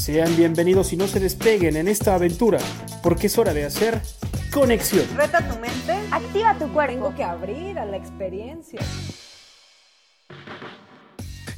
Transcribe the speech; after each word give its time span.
Sean 0.00 0.34
bienvenidos 0.34 0.94
y 0.94 0.96
no 0.96 1.06
se 1.06 1.20
despeguen 1.20 1.76
en 1.76 1.86
esta 1.86 2.14
aventura, 2.14 2.58
porque 3.02 3.26
es 3.26 3.36
hora 3.36 3.52
de 3.52 3.66
hacer 3.66 4.00
conexión. 4.50 5.04
Reta 5.14 5.46
tu 5.46 5.58
mente. 5.58 5.92
Activa 6.10 6.56
tu 6.58 6.72
cuerpo. 6.72 6.94
Tengo 6.94 7.14
que 7.14 7.22
abrir 7.22 7.78
a 7.78 7.84
la 7.84 7.98
experiencia. 7.98 8.80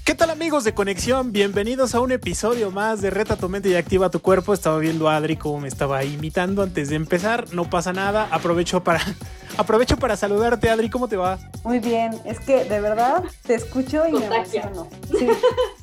¿Qué 0.05 0.17
tal 0.17 0.31
amigos 0.31 0.65
de 0.65 0.75
Conexión? 0.75 1.31
Bienvenidos 1.31 1.95
a 1.95 2.01
un 2.01 2.11
episodio 2.11 2.73
más 2.73 3.01
de 3.01 3.11
Reta 3.11 3.37
tu 3.37 3.49
mente 3.49 3.69
y 3.69 3.75
activa 3.77 4.11
tu 4.11 4.21
cuerpo. 4.21 4.53
Estaba 4.53 4.79
viendo 4.79 5.09
a 5.09 5.15
Adri 5.17 5.37
como 5.37 5.61
me 5.61 5.69
estaba 5.69 6.03
imitando 6.03 6.63
antes 6.63 6.89
de 6.89 6.97
empezar. 6.97 7.45
No 7.53 7.71
pasa 7.71 7.93
nada. 7.93 8.27
Aprovecho 8.33 8.83
para 8.83 9.01
aprovecho 9.57 9.97
para 9.99 10.17
saludarte, 10.17 10.71
Adri. 10.71 10.91
¿Cómo 10.91 11.07
te 11.07 11.17
va? 11.17 11.39
Muy 11.63 11.79
bien. 11.79 12.19
Es 12.25 12.41
que 12.41 12.65
de 12.65 12.81
verdad 12.81 13.23
te 13.47 13.55
escucho 13.55 14.03
y 14.09 14.13
Contagia. 14.13 14.65
me 14.65 14.71
emociono. 14.73 14.89
Sí, 15.17 15.29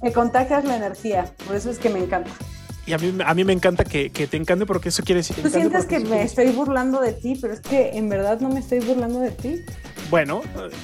me 0.01 0.11
contagias 0.11 0.65
la 0.65 0.75
energía. 0.75 1.33
Por 1.47 1.55
eso 1.55 1.69
es 1.69 1.79
que 1.79 1.89
me 1.89 1.99
encanta. 1.99 2.31
Y 2.85 2.93
a 2.93 2.97
mí, 2.97 3.13
a 3.23 3.33
mí 3.35 3.43
me 3.43 3.53
encanta 3.53 3.85
que, 3.85 4.09
que 4.09 4.27
te 4.27 4.35
encante 4.35 4.65
porque 4.65 4.89
eso 4.89 5.03
quiere 5.03 5.19
decir... 5.19 5.35
Tú 5.41 5.49
sientes 5.49 5.85
que 5.85 5.99
me 5.99 6.23
estoy 6.23 6.49
burlando 6.49 6.99
de 6.99 7.13
ti, 7.13 7.37
pero 7.39 7.53
es 7.53 7.61
que 7.61 7.91
en 7.91 8.09
verdad 8.09 8.39
no 8.39 8.49
me 8.49 8.59
estoy 8.59 8.79
burlando 8.79 9.19
de 9.19 9.29
ti. 9.29 9.61
Bueno, 10.09 10.41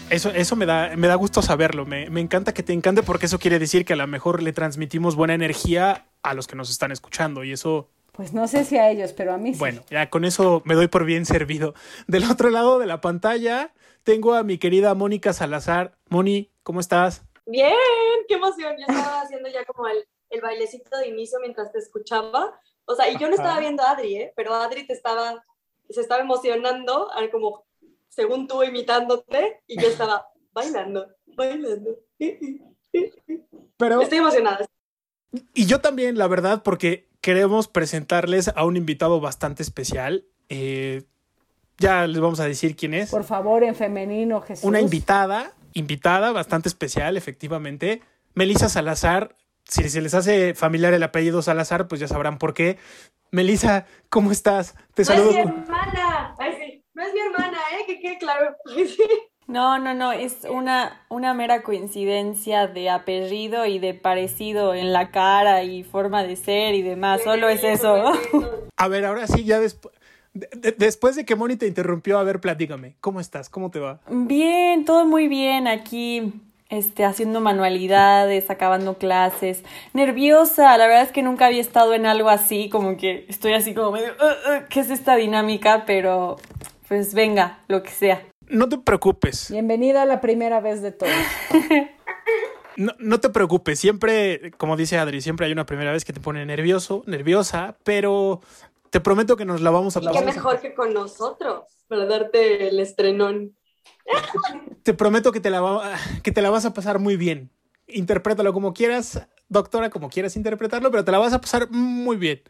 eso, 0.10 0.30
eso 0.30 0.56
me, 0.56 0.66
da, 0.66 0.96
me 0.96 1.08
da 1.08 1.16
gusto 1.16 1.42
saberlo. 1.42 1.86
Me, 1.86 2.10
me 2.10 2.22
encanta 2.22 2.54
que 2.54 2.62
te 2.64 2.74
encante 2.74 3.02
porque 3.02 3.26
eso 3.26 3.40
quiere 3.40 3.58
decir 3.58 3.84
que 3.84 3.94
a 3.94 3.96
lo 3.96 4.06
mejor 4.08 4.44
le 4.44 4.54
transmitimos 4.54 5.16
buena 5.16 5.34
energía 5.34 6.06
a 6.22 6.34
los 6.36 6.48
que 6.48 6.56
nos 6.56 6.70
están 6.70 6.92
escuchando 6.92 7.44
y 7.44 7.52
eso 7.52 7.90
Pues 8.12 8.34
no 8.34 8.48
sé 8.48 8.64
si 8.66 8.78
a 8.78 8.90
ellos, 8.92 9.14
pero 9.14 9.34
a 9.34 9.38
mí 9.38 9.54
sí. 9.54 9.60
Bueno, 9.60 9.82
ya 9.90 10.10
con 10.10 10.26
eso 10.26 10.62
me 10.66 10.76
doy 10.76 10.88
por 10.88 11.06
bien 11.06 11.26
servido. 11.26 11.74
Del 12.08 12.30
otro 12.30 12.50
lado 12.52 12.78
de 12.78 12.86
la 12.86 13.02
pantalla 13.02 13.74
tengo 14.04 14.36
a 14.36 14.44
mi 14.44 14.58
querida 14.60 14.94
Mónica 14.94 15.34
Salazar. 15.34 15.98
Moni, 16.10 16.52
¿cómo 16.62 16.80
estás? 16.80 17.24
Bien, 17.48 17.74
qué 18.28 18.36
emoción. 18.36 18.76
Yo 18.78 18.86
estaba 18.88 19.22
haciendo 19.22 19.50
ya 19.50 19.66
como 19.66 19.88
el, 19.88 20.06
el 20.30 20.42
bailecito 20.42 20.98
de 20.98 21.08
inicio 21.08 21.40
mientras 21.42 21.72
te 21.72 21.80
escuchaba. 21.80 22.60
O 22.86 22.94
sea, 22.96 23.10
y 23.10 23.14
yo 23.18 23.28
no 23.28 23.34
Ajá. 23.34 23.44
estaba 23.44 23.60
viendo 23.60 23.82
a 23.82 23.92
Adri, 23.92 24.16
¿eh? 24.18 24.34
Pero 24.36 24.54
Adri 24.54 24.86
te 24.86 24.94
estaba, 24.94 25.44
se 25.90 26.02
estaba 26.02 26.22
emocionando, 26.22 27.12
al 27.12 27.32
como 27.32 27.66
según 28.16 28.48
tú 28.48 28.64
imitándote, 28.64 29.62
y 29.68 29.80
yo 29.82 29.88
estaba 29.88 30.28
bailando, 30.54 31.08
bailando. 31.36 31.92
Pero, 33.78 34.02
Estoy 34.02 34.20
emocionada. 34.20 34.66
y 35.54 35.66
yo 35.66 35.82
también, 35.82 36.18
la 36.18 36.28
verdad, 36.28 36.64
porque 36.64 37.10
queremos 37.22 37.68
presentarles 37.68 38.48
a 38.56 38.64
un 38.66 38.78
invitado 38.78 39.20
bastante 39.20 39.64
especial. 39.64 40.26
Eh, 40.50 41.04
ya 41.78 42.08
les 42.08 42.22
vamos 42.22 42.40
a 42.40 42.46
decir 42.46 42.76
quién 42.78 42.94
es. 42.94 43.12
Por 43.12 43.26
favor, 43.26 43.64
en 43.64 43.76
femenino, 43.76 44.40
Jesús. 44.42 44.64
Una 44.64 44.80
invitada, 44.80 45.52
invitada 45.74 46.32
bastante 46.32 46.70
especial, 46.70 47.18
efectivamente. 47.18 48.02
Melissa 48.34 48.70
Salazar. 48.70 49.36
Si 49.68 49.90
se 49.90 50.00
les 50.00 50.14
hace 50.14 50.54
familiar 50.54 50.94
el 50.94 51.02
apellido 51.04 51.42
Salazar, 51.42 51.88
pues 51.88 52.00
ya 52.00 52.08
sabrán 52.08 52.38
por 52.38 52.54
qué. 52.54 52.78
Melissa, 53.32 53.88
¿cómo 54.10 54.32
estás? 54.32 54.76
Te 54.94 55.04
saludo. 55.04 55.32
mi 55.34 55.42
con- 55.44 55.64
hermana. 55.64 56.15
Es 57.08 57.14
mi 57.14 57.20
hermana, 57.20 57.58
¿eh? 57.80 57.84
Que 57.86 58.00
quede 58.00 58.18
claro. 58.18 58.56
No, 59.48 59.78
no, 59.78 59.94
no, 59.94 60.12
es 60.12 60.38
una, 60.50 61.06
una 61.08 61.36
mera 61.36 61.62
coincidencia 61.62 62.66
de 62.66 62.90
apellido 62.90 63.68
y 63.68 63.78
de 63.78 63.94
parecido 63.94 64.74
en 64.74 64.92
la 64.92 65.12
cara 65.12 65.62
y 65.62 65.84
forma 65.84 66.24
de 66.24 66.36
ser 66.36 66.74
y 66.74 66.82
demás, 66.82 67.22
solo 67.24 67.48
es 67.48 67.64
eso. 67.64 68.12
A 68.76 68.88
ver, 68.88 69.06
ahora 69.06 69.28
sí, 69.28 69.44
ya 69.44 69.60
después. 69.60 69.94
después 70.34 71.16
de 71.16 71.26
que 71.26 71.36
Moni 71.36 71.58
te 71.58 71.68
interrumpió, 71.68 72.18
a 72.18 72.24
ver, 72.24 72.42
platícame. 72.42 72.96
¿Cómo 73.02 73.20
estás? 73.20 73.48
¿Cómo 73.50 73.70
te 73.70 73.80
va? 73.80 74.00
Bien, 74.10 74.84
todo 74.84 75.06
muy 75.06 75.28
bien 75.28 75.68
aquí, 75.68 76.34
este, 76.70 77.06
haciendo 77.06 77.40
manualidades, 77.40 78.50
acabando 78.50 78.98
clases, 78.98 79.64
nerviosa, 79.94 80.76
la 80.80 80.88
verdad 80.88 81.04
es 81.04 81.12
que 81.12 81.22
nunca 81.22 81.46
había 81.46 81.62
estado 81.62 81.94
en 81.94 82.08
algo 82.08 82.30
así, 82.30 82.68
como 82.70 82.98
que 82.98 83.28
estoy 83.30 83.54
así 83.54 83.76
como 83.76 83.92
medio, 83.92 84.14
"Uh, 84.20 84.24
uh, 84.56 84.64
¿qué 84.70 84.80
es 84.80 84.90
esta 84.90 85.16
dinámica? 85.16 85.84
Pero, 85.86 86.38
pues 86.88 87.14
venga, 87.14 87.64
lo 87.68 87.84
que 87.84 87.90
sea. 87.92 88.26
No 88.48 88.70
te 88.70 88.78
preocupes. 88.78 89.50
Bienvenida 89.52 90.04
a 90.04 90.06
la 90.06 90.22
primera 90.22 90.60
vez 90.60 90.82
de 90.82 90.92
todos. 90.92 91.14
No, 92.78 92.92
no 93.00 93.22
te 93.22 93.30
preocupes. 93.30 93.80
Siempre, 93.80 94.52
como 94.58 94.76
dice 94.76 94.98
Adri, 94.98 95.22
siempre 95.22 95.46
hay 95.46 95.54
una 95.54 95.66
primera 95.66 95.94
vez 95.94 96.04
que 96.04 96.12
te 96.12 96.20
pone 96.20 96.46
nervioso, 96.46 97.04
nerviosa, 97.08 97.78
pero 97.86 98.42
te 98.90 99.00
prometo 99.00 99.38
que 99.38 99.46
nos 99.46 99.62
la 99.62 99.72
vamos 99.72 99.96
a 99.96 100.02
Qué 100.02 100.08
pasar. 100.08 100.26
mejor 100.26 100.60
que 100.60 100.74
con 100.74 100.94
nosotros 100.94 101.64
para 101.88 102.06
darte 102.06 102.68
el 102.68 102.82
estrenón. 102.82 103.56
Te 104.84 104.94
prometo 104.94 105.32
que 105.32 105.40
te, 105.40 105.50
la 105.50 105.62
va- 105.62 105.96
que 106.22 106.34
te 106.34 106.42
la 106.42 106.50
vas 106.50 106.66
a 106.66 106.74
pasar 106.74 107.00
muy 107.00 107.16
bien. 107.16 107.50
Interprétalo 107.88 108.52
como 108.52 108.74
quieras, 108.74 109.26
doctora, 109.48 109.90
como 109.90 110.10
quieras 110.10 110.36
interpretarlo, 110.36 110.92
pero 110.92 111.06
te 111.06 111.14
la 111.14 111.20
vas 111.20 111.32
a 111.32 111.40
pasar 111.40 111.70
muy 111.72 112.18
bien. 112.18 112.42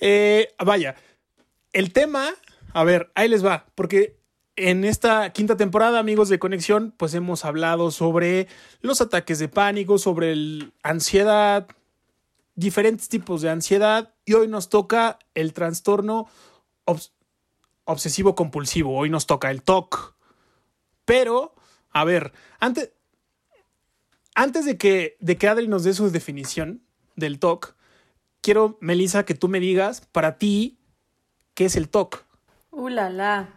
Eh, 0.00 0.48
vaya, 0.64 0.96
el 1.74 1.92
tema, 1.92 2.30
a 2.76 2.84
ver, 2.84 3.10
ahí 3.14 3.26
les 3.26 3.42
va, 3.42 3.64
porque 3.74 4.18
en 4.54 4.84
esta 4.84 5.32
quinta 5.32 5.56
temporada, 5.56 5.98
amigos 5.98 6.28
de 6.28 6.38
Conexión, 6.38 6.92
pues 6.98 7.14
hemos 7.14 7.46
hablado 7.46 7.90
sobre 7.90 8.48
los 8.82 9.00
ataques 9.00 9.38
de 9.38 9.48
pánico, 9.48 9.96
sobre 9.96 10.32
el 10.32 10.74
ansiedad, 10.82 11.66
diferentes 12.54 13.08
tipos 13.08 13.40
de 13.40 13.48
ansiedad, 13.48 14.12
y 14.26 14.34
hoy 14.34 14.46
nos 14.48 14.68
toca 14.68 15.18
el 15.34 15.54
trastorno 15.54 16.28
obs- 16.84 17.12
obsesivo 17.84 18.34
compulsivo, 18.34 18.94
hoy 18.94 19.08
nos 19.08 19.26
toca 19.26 19.50
el 19.50 19.62
TOC. 19.62 20.14
Pero, 21.06 21.54
a 21.92 22.04
ver, 22.04 22.34
antes, 22.60 22.92
antes 24.34 24.66
de, 24.66 24.76
que, 24.76 25.16
de 25.20 25.38
que 25.38 25.48
Adri 25.48 25.66
nos 25.66 25.82
dé 25.84 25.94
su 25.94 26.10
definición 26.10 26.82
del 27.14 27.38
TOC, 27.38 27.74
quiero, 28.42 28.76
Melissa, 28.82 29.24
que 29.24 29.32
tú 29.34 29.48
me 29.48 29.60
digas, 29.60 30.02
para 30.12 30.36
ti, 30.36 30.78
¿qué 31.54 31.64
es 31.64 31.76
el 31.76 31.88
TOC? 31.88 32.25
Uh, 32.76 32.90
la, 32.90 33.08
la. 33.08 33.48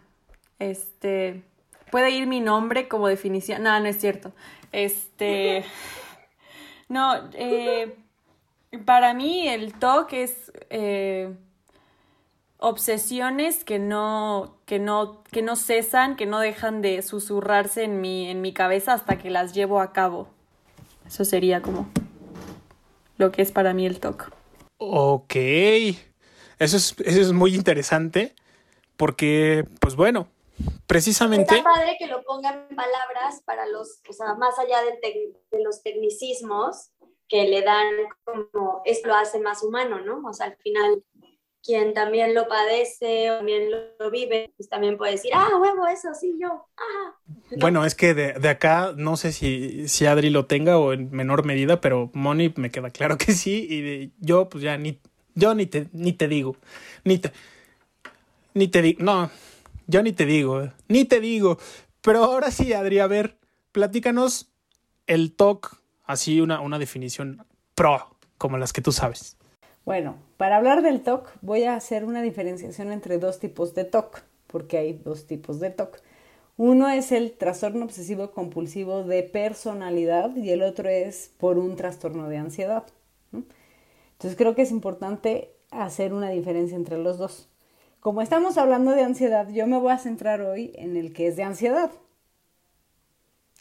Este. 0.58 1.42
¿Puede 1.90 2.10
ir 2.10 2.26
mi 2.26 2.40
nombre 2.40 2.88
como 2.88 3.06
definición? 3.06 3.62
No, 3.62 3.78
no 3.78 3.86
es 3.86 4.00
cierto. 4.00 4.32
Este. 4.72 5.64
No, 6.88 7.30
eh, 7.34 7.94
para 8.84 9.14
mí 9.14 9.46
el 9.46 9.74
TOC 9.74 10.12
es 10.12 10.50
eh, 10.70 11.32
obsesiones 12.58 13.62
que 13.62 13.78
no, 13.78 14.56
que 14.66 14.80
no, 14.80 15.22
que 15.30 15.40
no 15.42 15.54
cesan, 15.54 16.16
que 16.16 16.26
no 16.26 16.40
dejan 16.40 16.82
de 16.82 17.00
susurrarse 17.02 17.84
en 17.84 18.00
mi, 18.00 18.28
en 18.28 18.40
mi 18.40 18.52
cabeza 18.52 18.92
hasta 18.92 19.18
que 19.18 19.30
las 19.30 19.54
llevo 19.54 19.80
a 19.80 19.92
cabo. 19.92 20.26
Eso 21.06 21.24
sería 21.24 21.62
como 21.62 21.88
lo 23.18 23.30
que 23.30 23.42
es 23.42 23.52
para 23.52 23.72
mí 23.72 23.86
el 23.86 24.00
TOC. 24.00 24.32
Ok, 24.78 25.36
eso 25.36 26.76
es, 26.76 26.96
eso 26.98 27.20
es 27.20 27.32
muy 27.32 27.54
interesante 27.54 28.34
porque, 29.00 29.64
pues 29.80 29.96
bueno, 29.96 30.28
precisamente... 30.86 31.56
Está 31.56 31.70
padre 31.72 31.96
que 31.98 32.06
lo 32.06 32.22
pongan 32.22 32.66
en 32.68 32.76
palabras 32.76 33.40
para 33.46 33.66
los, 33.66 34.02
o 34.06 34.12
sea, 34.12 34.34
más 34.34 34.58
allá 34.58 34.76
tec- 35.02 35.34
de 35.50 35.62
los 35.64 35.82
tecnicismos 35.82 36.90
que 37.26 37.44
le 37.48 37.62
dan 37.62 37.94
como, 38.24 38.82
esto 38.84 39.08
lo 39.08 39.14
hace 39.14 39.40
más 39.40 39.62
humano, 39.62 40.00
¿no? 40.00 40.20
O 40.28 40.34
sea, 40.34 40.48
al 40.48 40.56
final, 40.56 41.02
quien 41.62 41.94
también 41.94 42.34
lo 42.34 42.46
padece 42.46 43.30
o 43.30 43.36
también 43.38 43.70
lo, 43.70 43.78
lo 43.98 44.10
vive, 44.10 44.52
pues 44.58 44.68
también 44.68 44.98
puede 44.98 45.12
decir, 45.12 45.30
ah, 45.34 45.48
huevo, 45.58 45.86
eso 45.86 46.12
sí, 46.12 46.36
yo, 46.38 46.66
ah. 46.76 47.14
Bueno, 47.56 47.86
es 47.86 47.94
que 47.94 48.12
de, 48.12 48.34
de 48.34 48.48
acá 48.50 48.92
no 48.96 49.16
sé 49.16 49.32
si, 49.32 49.88
si 49.88 50.04
Adri 50.04 50.28
lo 50.28 50.44
tenga 50.44 50.78
o 50.78 50.92
en 50.92 51.10
menor 51.10 51.46
medida, 51.46 51.80
pero 51.80 52.10
Moni 52.12 52.52
me 52.56 52.70
queda 52.70 52.90
claro 52.90 53.16
que 53.16 53.32
sí. 53.32 53.66
Y 53.70 53.80
de- 53.80 54.10
yo, 54.20 54.50
pues 54.50 54.62
ya 54.62 54.76
ni, 54.76 54.98
yo 55.34 55.54
ni 55.54 55.64
te, 55.64 55.86
ni 55.92 56.12
te 56.12 56.28
digo, 56.28 56.56
ni 57.04 57.18
te, 57.18 57.32
ni 58.54 58.68
te 58.68 58.82
digo, 58.82 59.02
no, 59.02 59.30
yo 59.86 60.02
ni 60.02 60.12
te 60.12 60.26
digo, 60.26 60.68
ni 60.88 61.04
te 61.04 61.20
digo. 61.20 61.58
Pero 62.02 62.24
ahora 62.24 62.50
sí, 62.50 62.72
Adri, 62.72 62.98
a 62.98 63.06
ver, 63.06 63.36
platícanos 63.72 64.50
el 65.06 65.32
TOC, 65.34 65.80
así 66.04 66.40
una, 66.40 66.60
una 66.60 66.78
definición 66.78 67.44
pro, 67.74 68.16
como 68.38 68.58
las 68.58 68.72
que 68.72 68.82
tú 68.82 68.92
sabes. 68.92 69.36
Bueno, 69.84 70.16
para 70.36 70.56
hablar 70.56 70.82
del 70.82 71.00
TOC 71.00 71.28
voy 71.40 71.64
a 71.64 71.74
hacer 71.74 72.04
una 72.04 72.22
diferenciación 72.22 72.92
entre 72.92 73.18
dos 73.18 73.38
tipos 73.38 73.74
de 73.74 73.84
TOC, 73.84 74.22
porque 74.46 74.78
hay 74.78 74.92
dos 74.92 75.26
tipos 75.26 75.60
de 75.60 75.70
TOC. 75.70 76.00
Uno 76.56 76.88
es 76.90 77.10
el 77.10 77.32
trastorno 77.32 77.86
obsesivo 77.86 78.32
compulsivo 78.32 79.02
de 79.02 79.22
personalidad 79.22 80.36
y 80.36 80.50
el 80.50 80.62
otro 80.62 80.88
es 80.90 81.32
por 81.38 81.56
un 81.56 81.74
trastorno 81.74 82.28
de 82.28 82.36
ansiedad. 82.36 82.84
Entonces 83.32 84.36
creo 84.36 84.54
que 84.54 84.62
es 84.62 84.70
importante 84.70 85.54
hacer 85.70 86.12
una 86.12 86.28
diferencia 86.28 86.76
entre 86.76 86.98
los 86.98 87.16
dos. 87.16 87.48
Como 88.00 88.22
estamos 88.22 88.56
hablando 88.56 88.92
de 88.92 89.02
ansiedad, 89.02 89.50
yo 89.50 89.66
me 89.66 89.78
voy 89.78 89.92
a 89.92 89.98
centrar 89.98 90.40
hoy 90.40 90.72
en 90.74 90.96
el 90.96 91.12
que 91.12 91.26
es 91.26 91.36
de 91.36 91.42
ansiedad. 91.42 91.90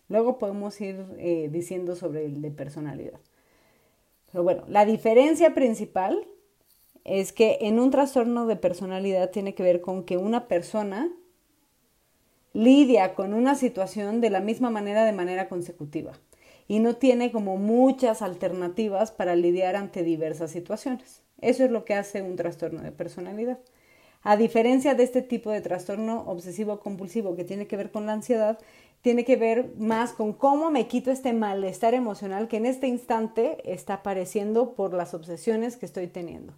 Luego 0.08 0.38
podemos 0.38 0.80
ir 0.80 1.06
eh, 1.18 1.50
diciendo 1.52 1.98
sobre 1.98 2.26
el 2.26 2.42
de 2.42 2.50
personalidad. 2.50 3.20
Pero 4.32 4.44
bueno, 4.44 4.64
la 4.70 4.86
diferencia 4.86 5.54
principal 5.54 6.26
es 7.04 7.34
que 7.34 7.58
en 7.62 7.80
un 7.82 7.92
trastorno 7.92 8.46
de 8.48 8.56
personalidad 8.56 9.30
tiene 9.30 9.56
que 9.56 9.64
ver 9.64 9.82
con 9.82 10.06
que 10.06 10.16
una 10.16 10.48
persona 10.48 11.12
lidia 12.54 13.16
con 13.16 13.34
una 13.34 13.56
situación 13.56 14.22
de 14.22 14.30
la 14.30 14.40
misma 14.40 14.70
manera 14.70 15.04
de 15.04 15.12
manera 15.12 15.50
consecutiva 15.50 16.14
y 16.68 16.80
no 16.80 16.96
tiene 16.96 17.32
como 17.34 17.58
muchas 17.58 18.22
alternativas 18.22 19.12
para 19.12 19.36
lidiar 19.36 19.76
ante 19.76 20.02
diversas 20.04 20.52
situaciones. 20.52 21.24
Eso 21.42 21.66
es 21.66 21.72
lo 21.72 21.84
que 21.84 21.96
hace 21.96 22.22
un 22.22 22.38
trastorno 22.38 22.82
de 22.82 22.94
personalidad. 22.94 23.60
A 24.22 24.36
diferencia 24.36 24.96
de 24.96 25.04
este 25.04 25.22
tipo 25.22 25.50
de 25.50 25.62
trastorno 25.62 26.24
obsesivo 26.28 26.80
compulsivo 26.80 27.36
que 27.36 27.46
tiene 27.46 27.68
que 27.68 27.78
ver 27.78 27.90
con 27.92 28.06
la 28.06 28.14
ansiedad, 28.14 28.60
tiene 29.02 29.24
que 29.24 29.38
ver 29.38 29.74
más 29.78 30.12
con 30.12 30.34
cómo 30.34 30.72
me 30.72 30.88
quito 30.88 31.10
este 31.10 31.32
malestar 31.32 31.94
emocional 31.94 32.50
que 32.50 32.58
en 32.58 32.66
este 32.66 32.88
instante 32.88 33.58
está 33.64 33.96
apareciendo 33.96 34.74
por 34.74 34.94
las 34.94 35.14
obsesiones 35.14 35.78
que 35.78 35.86
estoy 35.86 36.08
teniendo. 36.08 36.54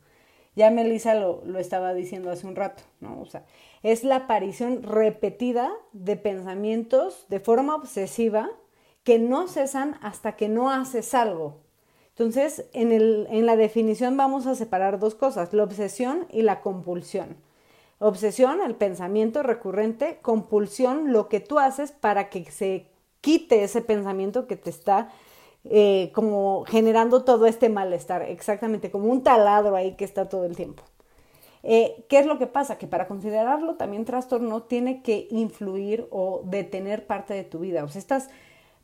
Ya 0.56 0.72
Melissa 0.72 1.14
lo, 1.14 1.44
lo 1.46 1.60
estaba 1.60 1.94
diciendo 1.94 2.32
hace 2.32 2.48
un 2.48 2.56
rato, 2.56 2.84
¿no? 3.00 3.22
O 3.22 3.26
sea, 3.26 3.46
es 3.84 4.04
la 4.04 4.18
aparición 4.18 4.84
repetida 4.84 5.72
de 5.94 6.18
pensamientos 6.18 7.26
de 7.30 7.40
forma 7.40 7.76
obsesiva 7.76 8.50
que 9.04 9.18
no 9.18 9.48
cesan 9.48 9.98
hasta 10.02 10.36
que 10.36 10.50
no 10.50 10.72
haces 10.72 11.14
algo. 11.14 11.62
Entonces, 12.10 12.66
en, 12.74 12.92
el, 12.92 13.28
en 13.30 13.46
la 13.46 13.56
definición 13.56 14.18
vamos 14.18 14.46
a 14.46 14.56
separar 14.56 15.00
dos 15.00 15.16
cosas, 15.16 15.54
la 15.54 15.64
obsesión 15.64 16.28
y 16.30 16.42
la 16.42 16.62
compulsión. 16.62 17.38
Obsesión, 18.04 18.62
el 18.62 18.74
pensamiento 18.76 19.44
recurrente, 19.44 20.18
compulsión, 20.24 21.14
lo 21.14 21.30
que 21.30 21.40
tú 21.40 21.60
haces 21.60 21.92
para 21.92 22.30
que 22.30 22.50
se 22.52 22.88
quite 23.22 23.64
ese 23.64 23.82
pensamiento 23.82 24.48
que 24.48 24.56
te 24.56 24.72
está 24.72 25.10
eh, 25.66 26.12
como 26.16 26.64
generando 26.66 27.24
todo 27.24 27.46
este 27.46 27.70
malestar, 27.70 28.24
exactamente 28.24 28.90
como 28.90 29.06
un 29.06 29.22
taladro 29.22 29.76
ahí 29.76 29.94
que 29.94 30.06
está 30.06 30.28
todo 30.28 30.46
el 30.46 30.56
tiempo. 30.56 30.82
Eh, 31.62 32.04
¿Qué 32.10 32.18
es 32.18 32.26
lo 32.26 32.40
que 32.40 32.48
pasa? 32.48 32.80
Que 32.80 32.88
para 32.88 33.08
considerarlo 33.08 33.76
también 33.76 34.04
trastorno 34.04 34.64
tiene 34.64 35.04
que 35.04 35.28
influir 35.30 36.08
o 36.10 36.42
detener 36.46 37.06
parte 37.06 37.36
de 37.36 37.44
tu 37.44 37.60
vida. 37.60 37.84
O 37.84 37.88
sea, 37.88 38.00
estos 38.00 38.24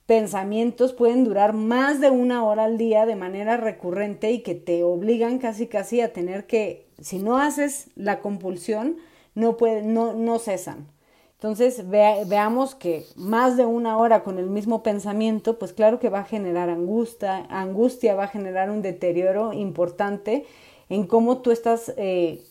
pensamientos 0.05 0.93
pueden 0.93 1.23
durar 1.23 1.53
más 1.53 1.99
de 1.99 2.11
una 2.11 2.45
hora 2.45 2.65
al 2.65 2.77
día 2.77 3.07
de 3.07 3.15
manera 3.15 3.57
recurrente 3.57 4.31
y 4.31 4.43
que 4.43 4.53
te 4.53 4.83
obligan 4.83 5.39
casi 5.39 5.65
casi 5.65 6.01
a 6.01 6.13
tener 6.13 6.45
que, 6.45 6.86
si 6.99 7.19
no 7.19 7.37
haces 7.37 7.89
la 7.95 8.19
compulsión, 8.19 8.97
no, 9.35 9.57
puede, 9.57 9.83
no, 9.83 10.13
no 10.13 10.39
cesan. 10.39 10.87
Entonces 11.33 11.87
veamos 11.87 12.73
que 12.73 13.05
más 13.15 13.57
de 13.57 13.65
una 13.65 13.97
hora 13.99 14.23
con 14.23 14.39
el 14.39 14.49
mismo 14.49 14.81
pensamiento, 14.81 15.59
pues 15.59 15.71
claro 15.71 15.99
que 15.99 16.09
va 16.09 16.21
a 16.21 16.23
generar 16.23 16.69
angustia, 16.69 17.45
angustia 17.51 18.15
va 18.15 18.23
a 18.23 18.27
generar 18.27 18.71
un 18.71 18.81
deterioro 18.81 19.53
importante 19.53 20.47
en 20.89 21.05
cómo 21.05 21.37
tú 21.37 21.51
estás 21.51 21.93
eh, 21.97 22.43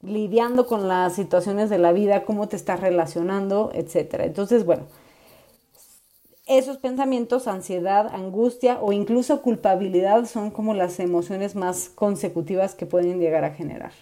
lidiando 0.00 0.66
con 0.66 0.88
las 0.88 1.14
situaciones 1.14 1.68
de 1.68 1.76
la 1.76 1.92
vida, 1.92 2.24
cómo 2.24 2.48
te 2.48 2.56
estás 2.56 2.80
relacionando, 2.80 3.70
etcétera. 3.74 4.24
Entonces, 4.24 4.64
bueno, 4.64 4.84
esos 6.46 6.78
pensamientos, 6.78 7.48
ansiedad, 7.48 8.08
angustia 8.14 8.78
o 8.80 8.92
incluso 8.92 9.42
culpabilidad 9.42 10.26
son 10.26 10.50
como 10.50 10.74
las 10.74 11.00
emociones 11.00 11.54
más 11.54 11.88
consecutivas 11.88 12.74
que 12.74 12.86
pueden 12.86 13.18
llegar 13.18 13.44
a 13.44 13.54
generar. 13.54 13.92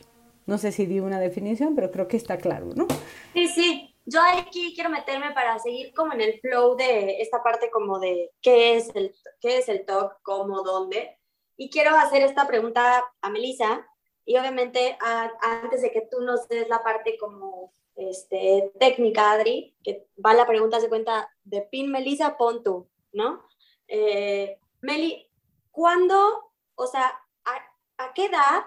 No 0.47 0.59
sé 0.59 0.73
si 0.73 0.87
di 0.87 1.01
una 1.01 1.21
definición, 1.21 1.75
pero 1.77 1.91
creo 1.91 2.09
que 2.09 2.17
está 2.17 2.39
claro, 2.39 2.71
¿no? 2.75 2.87
Sí, 3.33 3.49
sí. 3.49 3.89
Yo 4.05 4.21
aquí 4.37 4.75
quiero 4.75 4.91
meterme 4.91 5.31
para 5.33 5.59
seguir 5.61 5.95
como 5.95 6.13
en 6.13 6.21
el 6.21 6.41
flow 6.41 6.75
de 6.77 7.21
esta 7.21 7.41
parte 7.43 7.71
como 7.71 8.01
de 8.01 8.33
qué 8.41 8.75
es 8.75 8.91
el, 8.97 9.15
qué 9.41 9.59
es 9.59 9.69
el 9.69 9.87
TOC, 9.87 10.21
cómo, 10.23 10.63
dónde. 10.63 11.17
Y 11.57 11.71
quiero 11.71 11.95
hacer 11.97 12.23
esta 12.23 12.49
pregunta 12.49 13.05
a 13.21 13.31
Melissa, 13.31 13.87
y 14.25 14.37
obviamente, 14.37 14.97
antes 15.41 15.83
de 15.83 15.91
que 15.91 16.03
tú 16.11 16.21
nos 16.21 16.47
des 16.49 16.69
la 16.69 16.83
parte 16.83 17.17
como 17.19 17.73
este, 17.97 18.73
técnica, 18.79 19.33
Adri, 19.33 19.77
que 19.83 20.09
va 20.25 20.35
la 20.35 20.47
pregunta, 20.47 20.81
se 20.81 20.89
cuenta 20.89 21.31
de 21.45 21.63
Pin 21.63 21.91
Melissa, 21.91 22.37
pon 22.37 22.63
tú, 22.63 22.89
¿no? 23.13 23.45
Eh, 23.89 24.59
Meli, 24.81 25.31
¿cuándo, 25.71 26.53
o 26.75 26.87
sea, 26.87 27.13
a, 27.45 28.05
a, 28.05 28.13
qué 28.15 28.27
edad, 28.27 28.65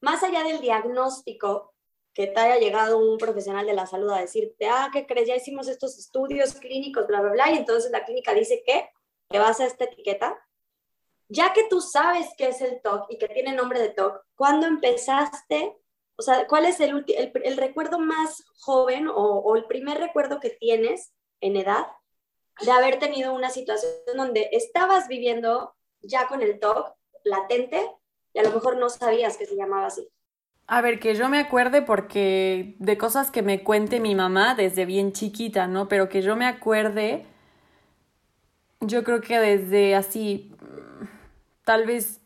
más 0.00 0.22
allá 0.22 0.42
del 0.42 0.60
diagnóstico, 0.60 1.74
que 2.12 2.26
te 2.26 2.40
haya 2.40 2.58
llegado 2.58 2.98
un 2.98 3.18
profesional 3.18 3.66
de 3.66 3.74
la 3.74 3.86
salud 3.86 4.10
a 4.10 4.20
decirte, 4.20 4.68
ah, 4.68 4.90
¿qué 4.92 5.06
crees? 5.06 5.28
Ya 5.28 5.36
hicimos 5.36 5.68
estos 5.68 5.98
estudios 5.98 6.54
clínicos, 6.54 7.06
bla, 7.06 7.20
bla, 7.20 7.32
bla, 7.32 7.50
y 7.52 7.56
entonces 7.56 7.90
la 7.90 8.04
clínica 8.04 8.34
dice 8.34 8.62
que 8.66 8.88
te 9.28 9.38
vas 9.38 9.60
a 9.60 9.66
esta 9.66 9.84
etiqueta, 9.84 10.36
ya 11.28 11.52
que 11.52 11.68
tú 11.68 11.80
sabes 11.80 12.28
qué 12.36 12.48
es 12.48 12.60
el 12.60 12.82
TOC 12.82 13.06
y 13.10 13.18
que 13.18 13.28
tiene 13.28 13.52
nombre 13.52 13.80
de 13.80 13.90
TOC, 13.90 14.24
¿cuándo 14.34 14.66
empezaste? 14.66 15.79
O 16.20 16.22
sea, 16.22 16.46
¿cuál 16.46 16.66
es 16.66 16.80
el, 16.80 17.02
el, 17.06 17.56
recuerdo 17.56 17.98
más 17.98 18.44
joven 18.58 19.08
o, 19.10 19.56
el 19.56 19.64
primer 19.64 19.96
recuerdo 19.96 20.38
que 20.38 20.50
tienes 20.50 21.14
en 21.40 21.56
edad 21.56 21.86
de 22.60 22.70
haber 22.70 22.98
tenido 22.98 23.32
una 23.32 23.48
situación 23.48 23.94
donde 24.14 24.50
estabas 24.52 25.08
viviendo 25.08 25.74
ya 26.02 26.28
con 26.28 26.42
el 26.42 26.60
TOC 26.60 26.94
latente 27.24 27.90
y 28.34 28.38
a 28.38 28.42
lo 28.42 28.50
mejor 28.50 28.76
no 28.76 28.90
sabías 28.90 29.38
que 29.38 29.46
se 29.46 29.56
llamaba 29.56 29.86
así? 29.86 30.10
A 30.66 30.82
ver, 30.82 31.00
que 31.00 31.14
yo 31.14 31.30
me 31.30 31.38
acuerde 31.38 31.80
porque 31.80 32.76
de 32.78 32.98
cosas 32.98 33.30
que 33.30 33.40
me 33.40 33.64
cuente 33.64 33.98
mi 33.98 34.14
mamá 34.14 34.54
desde 34.54 34.84
bien 34.84 35.14
chiquita, 35.14 35.68
¿no? 35.68 35.88
Pero 35.88 36.10
que 36.10 36.20
yo 36.20 36.36
me 36.36 36.44
acuerde, 36.44 37.24
yo 38.80 39.04
creo 39.04 39.22
que 39.22 39.38
desde 39.38 39.94
así 39.94 40.54
tal 41.64 41.86
vez 41.86 42.20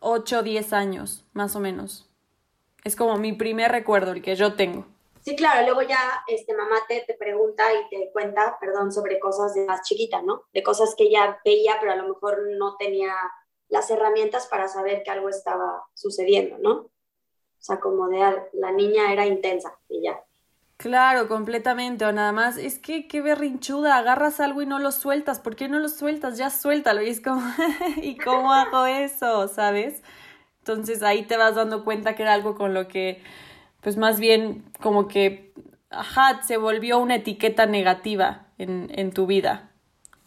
8 0.00 0.40
o 0.40 0.42
10 0.42 0.74
años, 0.74 1.24
más 1.32 1.56
o 1.56 1.60
menos. 1.60 2.09
Es 2.84 2.96
como 2.96 3.16
mi 3.16 3.32
primer 3.32 3.70
recuerdo, 3.70 4.12
el 4.12 4.22
que 4.22 4.36
yo 4.36 4.54
tengo. 4.54 4.86
Sí, 5.22 5.36
claro, 5.36 5.64
luego 5.64 5.82
ya 5.82 6.24
este, 6.28 6.54
mamá 6.54 6.76
te, 6.88 7.02
te 7.06 7.14
pregunta 7.14 7.64
y 7.74 7.88
te 7.90 8.10
cuenta, 8.10 8.56
perdón, 8.58 8.90
sobre 8.90 9.20
cosas 9.20 9.54
de 9.54 9.66
más 9.66 9.82
chiquita, 9.82 10.22
¿no? 10.22 10.44
De 10.54 10.62
cosas 10.62 10.94
que 10.96 11.04
ella 11.04 11.38
veía, 11.44 11.76
pero 11.78 11.92
a 11.92 11.96
lo 11.96 12.08
mejor 12.08 12.38
no 12.58 12.76
tenía 12.76 13.14
las 13.68 13.90
herramientas 13.90 14.46
para 14.46 14.66
saber 14.68 15.02
que 15.02 15.10
algo 15.10 15.28
estaba 15.28 15.84
sucediendo, 15.94 16.56
¿no? 16.58 16.72
O 16.72 17.62
sea, 17.62 17.78
como 17.78 18.08
de 18.08 18.18
la 18.54 18.72
niña 18.72 19.12
era 19.12 19.26
intensa 19.26 19.78
y 19.88 20.02
ya. 20.02 20.18
Claro, 20.78 21.28
completamente. 21.28 22.06
O 22.06 22.12
nada 22.12 22.32
más, 22.32 22.56
es 22.56 22.78
que 22.78 23.06
qué 23.06 23.20
berrinchuda, 23.20 23.98
agarras 23.98 24.40
algo 24.40 24.62
y 24.62 24.66
no 24.66 24.78
lo 24.78 24.92
sueltas. 24.92 25.38
¿Por 25.38 25.54
qué 25.54 25.68
no 25.68 25.78
lo 25.78 25.90
sueltas? 25.90 26.38
Ya 26.38 26.48
suéltalo. 26.48 27.02
Y 27.02 27.10
es 27.10 27.20
como, 27.20 27.42
¿y 28.02 28.16
cómo 28.16 28.50
hago 28.54 28.86
eso? 28.86 29.46
¿Sabes? 29.48 30.02
Entonces 30.60 31.02
ahí 31.02 31.24
te 31.24 31.36
vas 31.36 31.54
dando 31.54 31.84
cuenta 31.84 32.14
que 32.14 32.22
era 32.22 32.34
algo 32.34 32.54
con 32.54 32.74
lo 32.74 32.88
que, 32.88 33.22
pues 33.80 33.96
más 33.96 34.20
bien 34.20 34.64
como 34.80 35.08
que, 35.08 35.52
ajá, 35.90 36.42
se 36.42 36.56
volvió 36.56 36.98
una 36.98 37.16
etiqueta 37.16 37.66
negativa 37.66 38.46
en, 38.58 38.90
en 38.94 39.12
tu 39.12 39.26
vida. 39.26 39.70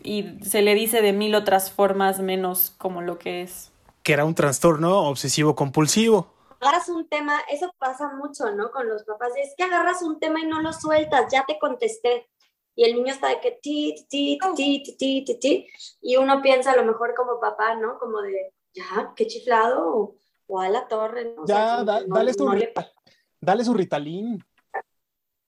Y 0.04 0.40
se 0.44 0.62
le 0.62 0.76
dice 0.76 1.02
de 1.02 1.14
mil 1.14 1.34
otras 1.36 1.72
formas 1.72 2.20
menos 2.20 2.74
como 2.78 3.02
lo 3.02 3.18
que 3.20 3.42
es. 3.42 3.72
Que 4.04 4.14
era 4.14 4.26
un 4.26 4.36
trastorno 4.36 5.08
obsesivo 5.08 5.56
compulsivo 5.56 6.34
agarras 6.64 6.90
un 6.90 7.08
tema, 7.08 7.40
eso 7.50 7.74
pasa 7.78 8.10
mucho, 8.14 8.52
¿no? 8.52 8.72
Con 8.72 8.88
los 8.88 9.04
papás, 9.04 9.34
es 9.38 9.54
que 9.58 9.64
agarras 9.64 10.02
un 10.02 10.20
tema 10.20 10.40
y 10.40 10.46
no 10.46 10.62
lo 10.62 10.72
sueltas, 10.72 11.32
ya 11.32 11.44
te 11.46 11.60
contesté. 11.60 12.30
Y 12.76 12.86
el 12.86 12.96
niño 12.96 13.14
está 13.14 13.28
de 13.28 13.40
que 13.40 13.52
ti, 13.62 13.94
ti, 14.10 14.40
ti, 14.56 14.84
ti, 14.84 14.96
ti, 14.98 15.26
ti, 15.26 15.40
ti, 15.40 15.68
y 16.02 16.16
uno 16.16 16.42
piensa 16.42 16.72
a 16.72 16.76
lo 16.76 16.86
mejor 16.86 17.14
como 17.16 17.40
papá, 17.40 17.76
¿no? 17.76 18.00
Como 18.00 18.22
de, 18.22 18.54
ya, 18.74 19.14
qué 19.16 19.28
chiflado, 19.28 20.16
o, 20.48 20.60
a 20.60 20.70
la 20.70 20.88
torre, 20.88 21.34
¿no? 21.36 21.46
Ya, 21.46 21.84
dale, 21.84 22.34
su, 22.34 22.50
dale 23.40 23.64
su 23.64 23.74
Ritalin 23.74 24.44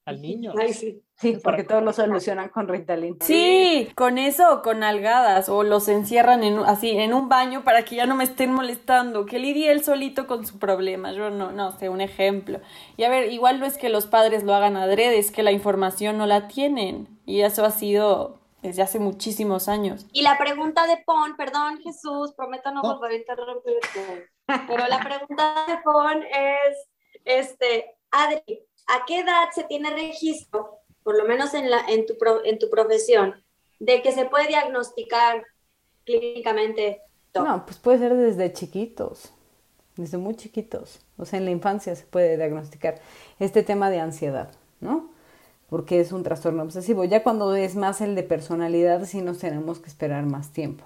al 0.05 0.21
niño. 0.21 0.53
Ay, 0.57 0.73
sí. 0.73 1.01
Sí, 1.17 1.37
porque 1.41 1.63
todos 1.63 1.81
lo 1.81 1.93
solucionan 1.93 2.49
con 2.49 2.67
Ritalin. 2.67 3.17
Sí, 3.21 3.89
con 3.95 4.17
eso 4.17 4.53
o 4.53 4.61
con 4.61 4.83
algadas, 4.83 5.47
o 5.47 5.63
los 5.63 5.87
encierran 5.87 6.43
en, 6.43 6.59
así 6.59 6.89
en 6.91 7.13
un 7.13 7.29
baño 7.29 7.63
para 7.63 7.85
que 7.85 7.95
ya 7.95 8.05
no 8.05 8.15
me 8.15 8.25
estén 8.25 8.51
molestando, 8.51 9.25
que 9.25 9.39
lidie 9.39 9.71
él 9.71 9.81
solito 9.81 10.27
con 10.27 10.45
su 10.45 10.59
problema. 10.59 11.13
Yo 11.13 11.29
no, 11.29 11.53
no 11.53 11.71
sé, 11.79 11.87
un 11.87 12.01
ejemplo. 12.01 12.59
Y 12.97 13.03
a 13.03 13.09
ver, 13.09 13.31
igual 13.31 13.61
no 13.61 13.65
es 13.65 13.77
que 13.77 13.87
los 13.87 14.07
padres 14.07 14.43
lo 14.43 14.53
hagan 14.53 14.75
adrede, 14.75 15.17
es 15.17 15.31
que 15.31 15.41
la 15.41 15.53
información 15.53 16.17
no 16.17 16.25
la 16.25 16.49
tienen. 16.49 17.07
Y 17.25 17.41
eso 17.41 17.63
ha 17.63 17.71
sido 17.71 18.39
desde 18.67 18.81
hace 18.81 18.99
muchísimos 18.99 19.67
años. 19.67 20.05
Y 20.11 20.21
la 20.21 20.37
pregunta 20.37 20.87
de 20.87 20.97
Pon, 21.05 21.35
perdón 21.37 21.79
Jesús, 21.83 22.33
prometo 22.35 22.71
no 22.71 22.81
volver 22.81 23.11
a 23.11 23.15
interrumpirte, 23.15 24.29
pero 24.67 24.87
la 24.87 24.99
pregunta 24.99 25.65
de 25.67 25.77
Pon 25.83 26.23
es, 26.23 26.89
este, 27.23 27.95
Adri, 28.11 28.61
¿a 28.87 29.05
qué 29.05 29.19
edad 29.19 29.49
se 29.53 29.63
tiene 29.63 29.89
registro, 29.91 30.79
por 31.03 31.17
lo 31.17 31.25
menos 31.25 31.53
en, 31.53 31.69
la, 31.69 31.81
en, 31.87 32.05
tu, 32.05 32.15
en 32.43 32.59
tu 32.59 32.69
profesión, 32.69 33.43
de 33.79 34.01
que 34.01 34.11
se 34.11 34.25
puede 34.25 34.47
diagnosticar 34.47 35.43
clínicamente 36.05 37.01
No, 37.33 37.65
pues 37.65 37.77
puede 37.77 37.99
ser 37.99 38.15
desde 38.15 38.53
chiquitos. 38.53 39.31
desde 39.95 40.17
muy 40.17 40.35
chiquitos. 40.35 41.01
O 41.17 41.25
sea, 41.25 41.39
en 41.39 41.45
la 41.45 41.51
infancia 41.51 41.95
se 41.95 42.05
puede 42.05 42.37
diagnosticar 42.37 42.99
este 43.39 43.63
tema 43.63 43.89
de 43.89 43.99
ansiedad, 43.99 44.51
¿no? 44.79 45.13
Porque 45.75 45.99
es 45.99 46.13
un 46.13 46.23
trastorno 46.23 46.63
obsesivo. 46.63 47.03
Ya 47.03 47.21
cuando 47.21 47.53
es 47.53 47.75
más 47.75 47.99
el 47.99 48.15
de 48.15 48.23
personalidad, 48.23 49.03
sí 49.03 49.21
nos 49.21 49.39
tenemos 49.39 49.79
que 49.79 49.89
esperar 49.89 50.25
más 50.25 50.53
tiempo. 50.53 50.85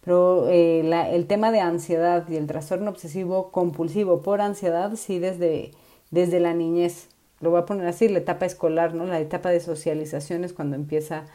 Pero 0.00 0.48
eh, 0.48 0.80
el 1.14 1.26
tema 1.26 1.52
de 1.52 1.60
ansiedad 1.60 2.26
y 2.26 2.36
el 2.36 2.46
trastorno 2.46 2.88
obsesivo 2.88 3.50
compulsivo 3.52 4.22
por 4.22 4.40
ansiedad, 4.40 4.96
sí 4.96 5.18
desde, 5.18 5.72
desde 6.10 6.40
la 6.40 6.54
niñez. 6.54 7.08
Lo 7.40 7.50
voy 7.50 7.60
a 7.60 7.66
poner 7.66 7.86
así, 7.86 8.08
la 8.08 8.20
etapa 8.20 8.46
escolar, 8.46 8.94
¿no? 8.94 9.04
La 9.04 9.20
etapa 9.20 9.50
de 9.50 9.60
socialización 9.60 10.42
es 10.44 10.54
cuando 10.54 10.74
empieza 10.74 11.26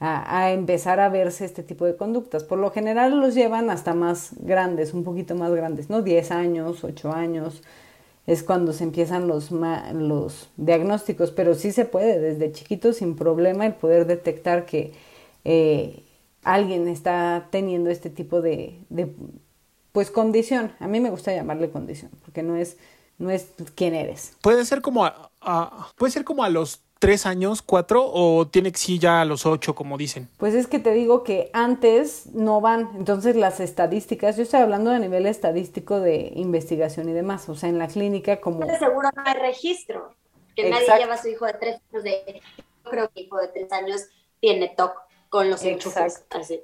a, 0.00 0.40
a, 0.40 0.50
empezar 0.50 0.98
a 0.98 1.10
verse 1.10 1.44
este 1.44 1.62
tipo 1.62 1.84
de 1.84 1.94
conductas. 1.94 2.42
Por 2.42 2.58
lo 2.58 2.72
general 2.72 3.20
los 3.20 3.36
llevan 3.36 3.70
hasta 3.70 3.94
más 3.94 4.32
grandes, 4.40 4.94
un 4.94 5.04
poquito 5.04 5.36
más 5.36 5.52
grandes, 5.52 5.90
¿no? 5.90 6.02
10 6.02 6.32
años, 6.32 6.82
8 6.82 7.12
años, 7.12 7.62
es 8.28 8.42
cuando 8.42 8.74
se 8.74 8.84
empiezan 8.84 9.26
los, 9.26 9.50
los 9.50 10.50
diagnósticos, 10.58 11.30
pero 11.30 11.54
sí 11.54 11.72
se 11.72 11.86
puede 11.86 12.20
desde 12.20 12.52
chiquito 12.52 12.92
sin 12.92 13.16
problema 13.16 13.64
el 13.64 13.72
poder 13.72 14.06
detectar 14.06 14.66
que 14.66 14.92
eh, 15.46 16.02
alguien 16.42 16.88
está 16.88 17.48
teniendo 17.50 17.88
este 17.88 18.10
tipo 18.10 18.42
de, 18.42 18.84
de, 18.90 19.10
pues 19.92 20.10
condición. 20.10 20.72
A 20.78 20.88
mí 20.88 21.00
me 21.00 21.08
gusta 21.08 21.34
llamarle 21.34 21.70
condición, 21.70 22.10
porque 22.22 22.42
no 22.42 22.54
es, 22.54 22.76
no 23.16 23.30
es 23.30 23.48
quién 23.74 23.94
eres. 23.94 24.36
Puede 24.42 24.66
ser 24.66 24.82
como 24.82 25.06
a, 25.06 25.30
a 25.40 25.88
puede 25.96 26.12
ser 26.12 26.24
como 26.24 26.44
a 26.44 26.50
los 26.50 26.82
tres 26.98 27.26
años, 27.26 27.62
cuatro, 27.62 28.04
o 28.04 28.46
tiene 28.48 28.72
que 28.72 28.78
sí 28.78 28.98
ya 28.98 29.20
a 29.20 29.24
los 29.24 29.46
ocho, 29.46 29.74
como 29.74 29.96
dicen? 29.96 30.28
Pues 30.36 30.54
es 30.54 30.66
que 30.66 30.78
te 30.78 30.92
digo 30.92 31.22
que 31.22 31.50
antes 31.52 32.26
no 32.34 32.60
van, 32.60 32.90
entonces 32.96 33.36
las 33.36 33.60
estadísticas, 33.60 34.36
yo 34.36 34.42
estoy 34.42 34.60
hablando 34.60 34.90
a 34.90 34.98
nivel 34.98 35.26
estadístico 35.26 36.00
de 36.00 36.32
investigación 36.34 37.08
y 37.08 37.12
demás, 37.12 37.48
o 37.48 37.54
sea, 37.54 37.68
en 37.68 37.78
la 37.78 37.88
clínica 37.88 38.40
como... 38.40 38.66
Seguro 38.78 39.08
no 39.14 39.22
hay 39.24 39.34
registro, 39.34 40.14
que 40.54 40.62
Exacto. 40.68 40.86
nadie 40.88 41.02
lleva 41.02 41.14
a 41.14 41.22
su 41.22 41.28
hijo 41.28 41.46
de 41.46 41.54
tres 41.54 41.80
años 41.90 42.02
de... 42.04 42.42
Yo 42.84 42.90
creo 42.90 43.10
que 43.10 43.20
hijo 43.20 43.38
de 43.38 43.48
tres 43.48 43.72
años 43.72 44.02
tiene 44.40 44.68
TOC 44.68 44.92
con 45.28 45.50
los 45.50 45.62
enchufes, 45.62 46.24
así. 46.30 46.60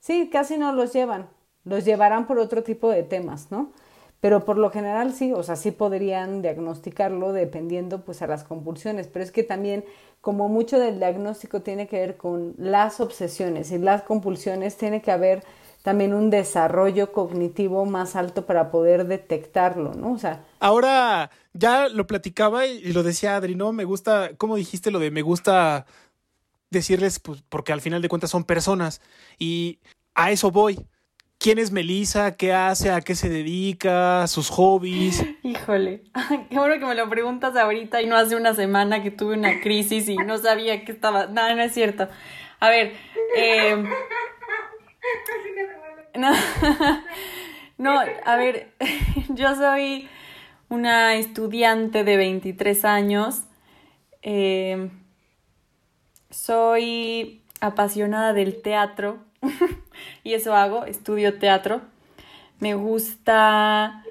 Sí, 0.00 0.30
casi 0.30 0.56
no 0.56 0.72
los 0.72 0.92
llevan, 0.92 1.28
los 1.64 1.84
llevarán 1.84 2.26
por 2.26 2.38
otro 2.38 2.62
tipo 2.62 2.90
de 2.90 3.02
temas, 3.02 3.50
¿no? 3.50 3.72
Pero 4.20 4.44
por 4.44 4.58
lo 4.58 4.70
general 4.70 5.12
sí, 5.12 5.32
o 5.32 5.42
sea, 5.42 5.56
sí 5.56 5.70
podrían 5.70 6.42
diagnosticarlo 6.42 7.32
dependiendo 7.32 8.04
pues 8.04 8.22
a 8.22 8.26
las 8.26 8.44
compulsiones, 8.44 9.08
pero 9.08 9.24
es 9.24 9.30
que 9.30 9.42
también 9.42 9.84
como 10.20 10.48
mucho 10.48 10.78
del 10.78 10.98
diagnóstico 10.98 11.60
tiene 11.60 11.86
que 11.86 12.00
ver 12.00 12.16
con 12.16 12.54
las 12.58 13.00
obsesiones 13.00 13.70
y 13.70 13.78
las 13.78 14.02
compulsiones, 14.02 14.76
tiene 14.76 15.00
que 15.00 15.12
haber 15.12 15.44
también 15.82 16.14
un 16.14 16.30
desarrollo 16.30 17.12
cognitivo 17.12 17.86
más 17.86 18.16
alto 18.16 18.44
para 18.44 18.72
poder 18.72 19.06
detectarlo, 19.06 19.94
¿no? 19.94 20.14
O 20.14 20.18
sea, 20.18 20.44
ahora 20.58 21.30
ya 21.52 21.88
lo 21.88 22.08
platicaba 22.08 22.66
y 22.66 22.92
lo 22.92 23.04
decía 23.04 23.36
Adri, 23.36 23.54
¿no? 23.54 23.72
Me 23.72 23.84
gusta, 23.84 24.30
¿cómo 24.36 24.56
dijiste 24.56 24.90
lo 24.90 24.98
de 24.98 25.12
me 25.12 25.22
gusta 25.22 25.86
decirles 26.70 27.20
pues 27.20 27.44
porque 27.48 27.72
al 27.72 27.80
final 27.80 28.02
de 28.02 28.08
cuentas 28.08 28.30
son 28.30 28.42
personas 28.42 29.00
y 29.38 29.78
a 30.14 30.32
eso 30.32 30.50
voy 30.50 30.84
quién 31.38 31.58
es 31.58 31.70
Melissa, 31.70 32.36
qué 32.36 32.52
hace, 32.52 32.90
a 32.90 33.00
qué 33.00 33.14
se 33.14 33.28
dedica, 33.28 34.26
sus 34.26 34.50
hobbies. 34.50 35.24
Híjole, 35.42 36.02
qué 36.50 36.58
bueno 36.58 36.78
que 36.78 36.86
me 36.86 36.94
lo 36.94 37.08
preguntas 37.08 37.56
ahorita 37.56 38.02
y 38.02 38.06
no 38.06 38.16
hace 38.16 38.36
una 38.36 38.54
semana 38.54 39.02
que 39.02 39.10
tuve 39.10 39.34
una 39.34 39.60
crisis 39.60 40.08
y 40.08 40.16
no 40.16 40.38
sabía 40.38 40.84
que 40.84 40.92
estaba. 40.92 41.26
No, 41.26 41.54
no 41.54 41.62
es 41.62 41.72
cierto. 41.72 42.08
A 42.60 42.70
ver, 42.70 42.94
eh... 43.36 43.84
no, 47.78 48.00
a 48.24 48.36
ver, 48.36 48.72
yo 49.28 49.54
soy 49.54 50.08
una 50.68 51.14
estudiante 51.14 52.04
de 52.04 52.16
23 52.16 52.84
años. 52.84 53.42
Eh... 54.22 54.90
Soy 56.28 57.42
apasionada 57.60 58.32
del 58.32 58.60
teatro 58.60 59.25
y 60.24 60.34
eso 60.34 60.54
hago, 60.54 60.84
estudio 60.84 61.38
teatro. 61.38 61.82
Me 62.58 62.74
gusta, 62.74 64.02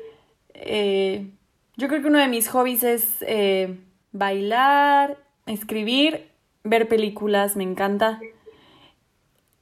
eh, 0.53 1.32
yo 1.77 1.88
creo 1.88 2.01
que 2.01 2.08
uno 2.08 2.20
de 2.20 2.27
mis 2.27 2.48
hobbies 2.50 2.84
es 2.84 3.08
eh, 3.22 3.79
bailar, 4.12 5.17
escribir, 5.46 6.29
ver 6.63 6.88
películas, 6.88 7.55
me 7.55 7.63
encanta. 7.63 8.20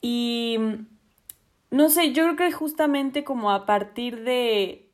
Y 0.01 0.58
no 1.72 1.89
sé, 1.89 2.12
yo 2.12 2.24
creo 2.24 2.36
que 2.36 2.51
justamente 2.51 3.24
como 3.24 3.51
a 3.51 3.65
partir 3.65 4.24
de, 4.24 4.89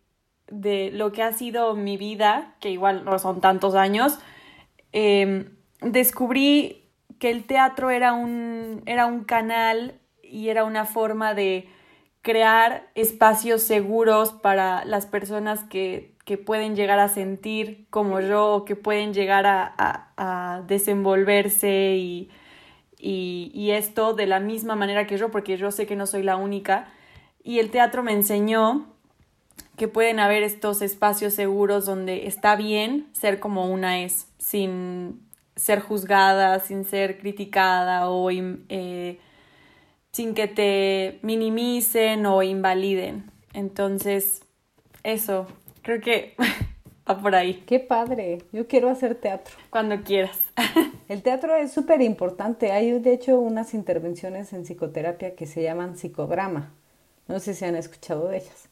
de 0.48 0.92
lo 0.92 1.12
que 1.12 1.24
ha 1.24 1.34
sido 1.34 1.76
mi 1.76 1.98
vida, 1.98 2.56
que 2.60 2.70
igual 2.70 3.04
no 3.06 3.18
son 3.20 3.42
tantos 3.42 3.76
años, 3.76 4.20
eh, 4.94 5.50
descubrí 5.82 6.90
que 7.20 7.32
el 7.32 7.46
teatro 7.46 7.90
era 7.90 8.14
un, 8.14 8.82
era 8.86 9.06
un 9.08 9.24
canal 9.24 10.00
y 10.30 10.50
era 10.50 10.64
una 10.64 10.86
forma 10.86 11.34
de 11.34 11.68
crear 12.22 12.90
espacios 12.96 13.64
seguros 13.64 14.34
para 14.34 14.84
las 14.86 15.06
personas 15.06 15.64
que, 15.64 16.16
que 16.26 16.38
pueden 16.38 16.76
llegar 16.76 17.00
a 17.00 17.08
sentir 17.08 17.88
como 17.90 18.20
yo, 18.20 18.66
que 18.66 18.76
pueden 18.76 19.14
llegar 19.14 19.46
a, 19.46 19.74
a, 19.78 20.12
a 20.18 20.62
desenvolverse 20.64 21.96
y, 21.96 22.30
y, 22.98 23.52
y, 23.54 23.72
esto 23.72 24.14
de 24.14 24.28
la 24.28 24.40
misma 24.40 24.76
manera 24.76 25.08
que 25.08 25.18
yo, 25.18 25.32
porque 25.32 25.58
yo 25.58 25.72
sé 25.72 25.86
que 25.86 25.96
no 25.96 26.06
soy 26.06 26.24
la 26.24 26.36
única. 26.36 26.92
Y 27.44 27.60
el 27.60 27.72
teatro 27.72 28.04
me 28.04 28.12
enseñó 28.12 28.88
que 29.78 29.88
pueden 29.88 30.20
haber 30.20 30.44
estos 30.44 30.82
espacios 30.82 31.34
seguros 31.34 31.86
donde 31.86 32.28
está 32.28 32.58
bien 32.58 33.08
ser 33.14 33.40
como 33.40 33.68
una 33.72 34.02
es, 34.02 34.28
sin 34.38 35.22
ser 35.56 35.80
juzgada, 35.80 36.60
sin 36.60 36.84
ser 36.84 37.18
criticada 37.20 38.10
o... 38.10 38.30
Eh, 38.30 39.20
sin 40.12 40.34
que 40.34 40.48
te 40.48 41.20
minimicen 41.22 42.26
o 42.26 42.44
invaliden. 42.44 43.32
Entonces, 43.54 44.42
eso, 45.04 45.48
creo 45.82 46.02
que 46.02 46.36
va 47.10 47.20
por 47.20 47.36
ahí. 47.36 47.64
Qué 47.66 47.80
padre, 47.80 48.40
yo 48.52 48.68
quiero 48.68 48.90
hacer 48.90 49.16
teatro. 49.16 49.56
Cuando 49.70 50.02
quieras. 50.04 50.40
El 51.08 51.24
teatro 51.24 51.56
es 51.56 51.72
súper 51.72 52.02
importante. 52.02 52.72
Hay 52.72 53.00
de 53.00 53.14
hecho 53.14 53.40
unas 53.40 53.74
intervenciones 53.74 54.54
en 54.54 54.64
psicoterapia 54.64 55.36
que 55.36 55.48
se 55.48 55.64
llaman 55.64 55.98
psicodrama. 55.98 56.74
No 57.28 57.40
sé 57.40 57.54
si 57.54 57.66
han 57.66 57.76
escuchado 57.76 58.28
de 58.28 58.38
ellas. 58.38 58.70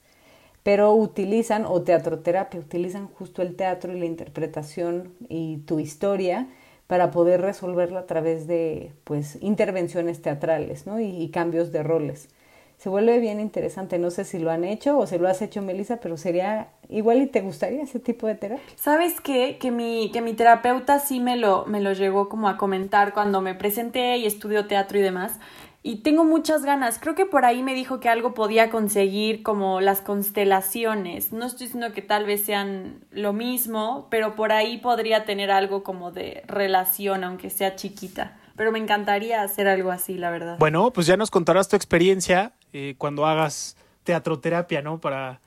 Pero 0.63 0.93
utilizan, 0.93 1.65
o 1.65 1.81
teatroterapia, 1.81 2.59
utilizan 2.59 3.07
justo 3.07 3.41
el 3.41 3.55
teatro 3.55 3.93
y 3.93 3.99
la 3.99 4.05
interpretación 4.05 5.13
y 5.29 5.59
tu 5.59 5.79
historia 5.79 6.49
para 6.87 7.11
poder 7.11 7.41
resolverla 7.41 8.01
a 8.01 8.05
través 8.05 8.47
de 8.47 8.93
pues 9.03 9.37
intervenciones 9.41 10.21
teatrales 10.21 10.87
¿no? 10.87 10.99
y, 10.99 11.09
y, 11.09 11.29
cambios 11.29 11.71
de 11.71 11.83
roles. 11.83 12.29
Se 12.77 12.89
vuelve 12.89 13.19
bien 13.19 13.39
interesante, 13.39 13.97
no 13.97 14.11
sé 14.11 14.23
si 14.23 14.37
lo 14.37 14.51
han 14.51 14.63
hecho 14.63 14.99
o 14.99 15.07
si 15.07 15.17
lo 15.17 15.27
has 15.27 15.41
hecho 15.41 15.63
Melissa, 15.63 15.97
pero 15.97 16.15
sería 16.15 16.69
igual 16.89 17.21
y 17.23 17.25
te 17.25 17.41
gustaría 17.41 17.81
ese 17.81 17.99
tipo 17.99 18.27
de 18.27 18.35
terapia. 18.35 18.63
¿Sabes 18.75 19.19
qué? 19.19 19.57
Que 19.59 19.71
mi, 19.71 20.11
que 20.11 20.21
mi 20.21 20.33
terapeuta 20.33 20.99
sí 20.99 21.19
me 21.19 21.37
lo, 21.37 21.65
me 21.65 21.81
lo 21.81 21.93
llegó 21.93 22.29
como 22.29 22.47
a 22.47 22.57
comentar 22.57 23.13
cuando 23.13 23.41
me 23.41 23.55
presenté 23.55 24.17
y 24.17 24.27
estudio 24.27 24.67
teatro 24.67 24.99
y 24.99 25.01
demás, 25.01 25.39
y 25.87 25.95
tengo 25.95 26.25
muchas 26.25 26.65
ganas. 26.65 26.99
Creo 26.99 27.15
que 27.15 27.25
por 27.25 27.45
ahí 27.45 27.63
me 27.63 27.73
dijo 27.73 28.01
que 28.01 28.09
algo 28.09 28.33
podía 28.33 28.69
conseguir 28.69 29.41
como 29.41 29.79
las 29.79 30.01
constelaciones. 30.01 31.31
No 31.31 31.45
estoy 31.45 31.67
diciendo 31.67 31.93
que 31.93 32.01
tal 32.01 32.25
vez 32.25 32.43
sean 32.43 33.05
lo 33.09 33.31
mismo, 33.31 34.09
pero 34.11 34.35
por 34.35 34.51
ahí 34.51 34.79
podría 34.79 35.23
tener 35.23 35.49
algo 35.49 35.83
como 35.83 36.11
de 36.11 36.43
relación, 36.45 37.23
aunque 37.23 37.49
sea 37.49 37.77
chiquita. 37.77 38.37
Pero 38.57 38.73
me 38.73 38.79
encantaría 38.79 39.41
hacer 39.41 39.69
algo 39.69 39.89
así, 39.89 40.17
la 40.17 40.29
verdad. 40.29 40.57
Bueno, 40.59 40.91
pues 40.91 41.07
ya 41.07 41.15
nos 41.15 41.31
contarás 41.31 41.69
tu 41.69 41.77
experiencia 41.77 42.51
eh, 42.73 42.95
cuando 42.97 43.25
hagas 43.25 43.77
teatroterapia, 44.03 44.81
¿no? 44.81 44.99
Para, 44.99 45.39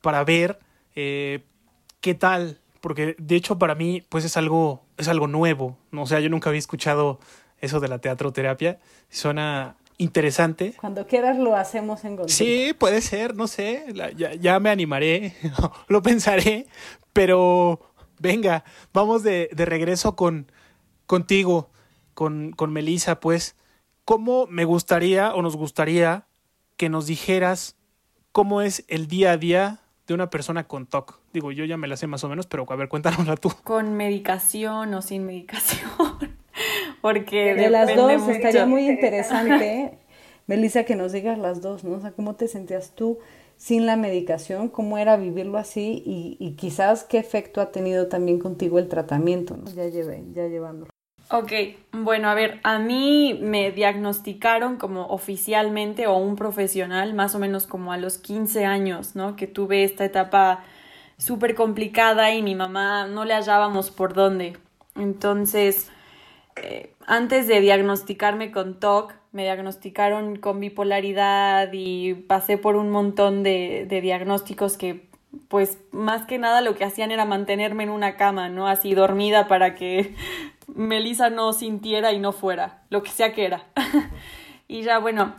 para 0.00 0.24
ver 0.24 0.58
eh, 0.96 1.44
qué 2.00 2.14
tal. 2.14 2.60
Porque 2.80 3.14
de 3.18 3.36
hecho 3.36 3.58
para 3.58 3.74
mí, 3.74 4.02
pues 4.08 4.24
es 4.24 4.38
algo, 4.38 4.86
es 4.96 5.08
algo 5.08 5.26
nuevo. 5.26 5.76
O 5.94 6.06
sea, 6.06 6.18
yo 6.20 6.30
nunca 6.30 6.48
había 6.48 6.60
escuchado 6.60 7.20
eso 7.60 7.78
de 7.78 7.88
la 7.88 7.98
teatroterapia. 7.98 8.80
Suena 9.10 9.76
interesante. 10.02 10.74
Cuando 10.80 11.06
quieras 11.06 11.38
lo 11.38 11.56
hacemos 11.56 12.04
en 12.04 12.16
Gonzalo. 12.16 12.28
Sí, 12.28 12.74
puede 12.78 13.00
ser, 13.00 13.34
no 13.34 13.46
sé, 13.46 13.86
la, 13.94 14.10
ya, 14.12 14.34
ya, 14.34 14.58
me 14.60 14.70
animaré, 14.70 15.34
lo 15.88 16.02
pensaré, 16.02 16.66
pero 17.12 17.80
venga, 18.18 18.64
vamos 18.92 19.22
de, 19.22 19.48
de 19.52 19.64
regreso 19.64 20.16
con 20.16 20.50
contigo, 21.06 21.70
con, 22.14 22.52
con 22.52 22.72
Melissa, 22.72 23.20
pues, 23.20 23.56
¿cómo 24.04 24.46
me 24.46 24.64
gustaría 24.64 25.34
o 25.34 25.42
nos 25.42 25.56
gustaría 25.56 26.26
que 26.76 26.88
nos 26.88 27.06
dijeras 27.06 27.76
cómo 28.32 28.62
es 28.62 28.84
el 28.88 29.08
día 29.08 29.32
a 29.32 29.36
día 29.36 29.80
de 30.06 30.14
una 30.14 30.30
persona 30.30 30.66
con 30.66 30.86
TOC? 30.86 31.20
Digo, 31.32 31.52
yo 31.52 31.64
ya 31.64 31.76
me 31.76 31.88
la 31.88 31.96
sé 31.96 32.06
más 32.06 32.24
o 32.24 32.28
menos, 32.28 32.46
pero 32.46 32.66
a 32.68 32.76
ver, 32.76 32.88
cuéntanosla 32.88 33.36
tú. 33.36 33.52
¿Con 33.62 33.94
medicación 33.94 34.94
o 34.94 35.02
sin 35.02 35.26
medicación? 35.26 35.90
porque 37.02 37.54
de 37.54 37.68
las 37.68 37.94
dos 37.94 38.22
mucho. 38.22 38.30
estaría 38.30 38.64
muy 38.64 38.88
interesante, 38.88 39.98
Melissa, 40.46 40.84
que 40.84 40.96
nos 40.96 41.12
digas 41.12 41.36
las 41.36 41.60
dos, 41.60 41.84
¿no? 41.84 41.96
O 41.96 42.00
sea, 42.00 42.12
¿cómo 42.12 42.34
te 42.36 42.48
sentías 42.48 42.92
tú 42.94 43.18
sin 43.62 43.86
la 43.86 43.96
medicación, 43.96 44.68
cómo 44.68 44.98
era 44.98 45.16
vivirlo 45.16 45.56
así 45.56 46.02
y, 46.04 46.36
y 46.40 46.56
quizás 46.56 47.04
qué 47.04 47.18
efecto 47.18 47.60
ha 47.60 47.70
tenido 47.70 48.08
también 48.08 48.40
contigo 48.40 48.80
el 48.80 48.88
tratamiento, 48.88 49.56
¿no? 49.56 49.70
ya, 49.70 49.86
llevé, 49.86 50.24
ya 50.32 50.48
llevándolo. 50.48 50.90
Ok, 51.30 51.52
bueno, 51.92 52.28
a 52.28 52.34
ver, 52.34 52.58
a 52.64 52.80
mí 52.80 53.38
me 53.40 53.70
diagnosticaron 53.70 54.78
como 54.78 55.06
oficialmente 55.06 56.08
o 56.08 56.16
un 56.16 56.34
profesional 56.34 57.14
más 57.14 57.36
o 57.36 57.38
menos 57.38 57.68
como 57.68 57.92
a 57.92 57.98
los 57.98 58.18
15 58.18 58.64
años, 58.64 59.14
¿no? 59.14 59.36
Que 59.36 59.46
tuve 59.46 59.84
esta 59.84 60.04
etapa 60.04 60.64
súper 61.16 61.54
complicada 61.54 62.34
y 62.34 62.42
mi 62.42 62.56
mamá 62.56 63.06
no 63.06 63.24
le 63.24 63.34
hallábamos 63.34 63.92
por 63.92 64.12
dónde. 64.12 64.56
Entonces, 64.96 65.91
eh, 66.56 66.94
antes 67.06 67.46
de 67.48 67.60
diagnosticarme 67.60 68.52
con 68.52 68.78
TOC, 68.78 69.14
me 69.32 69.42
diagnosticaron 69.42 70.36
con 70.36 70.60
bipolaridad 70.60 71.70
y 71.72 72.14
pasé 72.14 72.58
por 72.58 72.76
un 72.76 72.90
montón 72.90 73.42
de, 73.42 73.86
de 73.88 74.00
diagnósticos 74.00 74.76
que 74.76 75.10
pues 75.48 75.78
más 75.92 76.26
que 76.26 76.38
nada 76.38 76.60
lo 76.60 76.74
que 76.74 76.84
hacían 76.84 77.10
era 77.10 77.24
mantenerme 77.24 77.84
en 77.84 77.90
una 77.90 78.16
cama, 78.16 78.48
¿no? 78.48 78.68
Así 78.68 78.94
dormida 78.94 79.48
para 79.48 79.74
que 79.74 80.14
Melissa 80.66 81.30
no 81.30 81.52
sintiera 81.52 82.12
y 82.12 82.18
no 82.18 82.32
fuera, 82.32 82.82
lo 82.90 83.02
que 83.02 83.10
sea 83.10 83.32
que 83.32 83.46
era. 83.46 83.64
y 84.68 84.82
ya 84.82 84.98
bueno, 84.98 85.34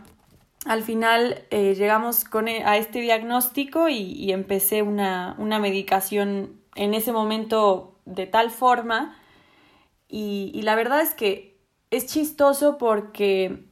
al 0.66 0.82
final 0.82 1.44
eh, 1.50 1.74
llegamos 1.74 2.24
con, 2.24 2.48
e, 2.48 2.64
a 2.64 2.76
este 2.76 3.00
diagnóstico 3.00 3.88
y, 3.88 4.12
y 4.12 4.32
empecé 4.32 4.82
una, 4.82 5.34
una, 5.38 5.58
medicación 5.58 6.60
en 6.74 6.94
ese 6.94 7.12
momento 7.12 7.96
de 8.04 8.26
tal 8.26 8.50
forma 8.50 9.16
y, 10.16 10.52
y 10.54 10.62
la 10.62 10.76
verdad 10.76 11.00
es 11.00 11.12
que 11.12 11.58
es 11.90 12.06
chistoso 12.06 12.78
porque 12.78 13.64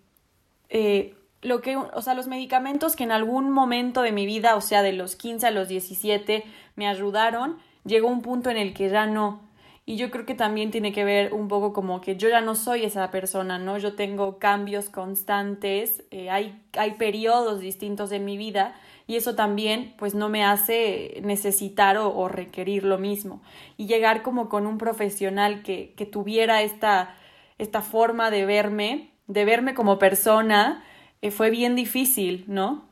eh, 0.71 1.15
lo 1.41 1.61
que, 1.61 1.77
o 1.77 2.03
sea, 2.03 2.15
los 2.15 2.27
medicamentos 2.27 2.97
que 2.97 3.05
en 3.05 3.13
algún 3.13 3.53
momento 3.53 4.03
de 4.03 4.11
mi 4.11 4.27
vida, 4.27 4.57
o 4.57 4.61
sea, 4.61 4.83
de 4.83 4.93
los 4.93 5.15
15 5.15 5.47
a 5.47 5.51
los 5.53 5.69
17, 5.69 6.43
me 6.75 6.89
ayudaron, 6.89 7.59
llegó 7.85 8.09
un 8.09 8.23
punto 8.23 8.51
en 8.51 8.57
el 8.57 8.75
que 8.75 8.91
ya 8.91 9.07
no. 9.07 9.41
Y 9.87 9.95
yo 9.95 10.11
creo 10.11 10.27
que 10.27 10.35
también 10.35 10.73
tiene 10.73 10.93
que 10.93 11.05
ver 11.05 11.33
un 11.33 11.47
poco 11.47 11.73
como 11.73 12.01
que 12.01 12.17
yo 12.17 12.29
ya 12.29 12.41
no 12.41 12.57
soy 12.57 12.85
esa 12.85 13.13
persona, 13.13 13.61
¿no? 13.61 13.79
Yo 13.79 13.95
tengo 13.95 14.41
cambios 14.41 14.89
constantes, 14.89 16.03
eh, 16.11 16.29
hay, 16.29 16.61
hay 16.77 16.95
periodos 16.95 17.61
distintos 17.61 18.11
en 18.11 18.25
mi 18.25 18.37
vida 18.37 18.75
y 19.13 19.17
eso 19.17 19.35
también 19.35 19.93
pues 19.99 20.15
no 20.15 20.31
me 20.31 20.43
hace 20.43 21.21
necesitar 21.23 21.99
o, 21.99 22.29
requerir 22.29 22.83
lo 22.83 22.97
mismo. 22.97 23.43
Y 23.77 23.87
llegar 23.87 24.23
como 24.23 24.49
con 24.49 24.67
un 24.67 24.79
profesional 24.79 25.63
que, 25.63 25.93
que 25.99 26.07
tuviera 26.07 26.63
esta, 26.63 27.15
esta 27.59 27.83
forma 27.83 28.31
de 28.31 28.47
verme, 28.47 29.11
de 29.27 29.45
verme 29.45 29.75
como 29.75 29.99
persona, 29.99 30.83
eh, 31.21 31.31
fue 31.31 31.51
bien 31.51 31.77
difícil, 31.77 32.47
¿no? 32.47 32.89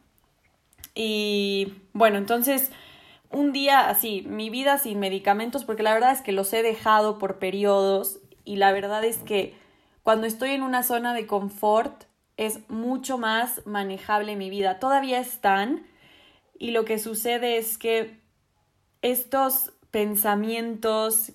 Y 0.94 1.72
bueno, 1.94 2.18
entonces 2.18 2.70
un 3.30 3.52
día 3.52 3.88
así, 3.88 4.20
mi 4.28 4.50
vida 4.50 4.76
sin 4.76 4.98
medicamentos, 4.98 5.64
porque 5.64 5.82
la 5.82 5.94
verdad 5.94 6.12
es 6.12 6.20
que 6.20 6.32
los 6.32 6.52
he 6.52 6.62
dejado 6.62 7.18
por 7.18 7.38
periodos 7.38 8.18
y 8.44 8.56
la 8.56 8.72
verdad 8.72 9.04
es 9.04 9.16
que 9.16 9.54
cuando 10.02 10.26
estoy 10.26 10.50
en 10.50 10.64
una 10.64 10.82
zona 10.82 11.14
de 11.14 11.26
confort 11.26 12.04
es 12.36 12.60
mucho 12.68 13.16
más 13.16 13.66
manejable 13.66 14.36
mi 14.36 14.50
vida. 14.50 14.78
Todavía 14.78 15.18
están 15.18 15.86
y 16.60 16.70
lo 16.72 16.84
que 16.84 16.98
sucede 16.98 17.56
es 17.56 17.78
que 17.78 18.20
estos 19.02 19.72
pensamientos 19.90 21.32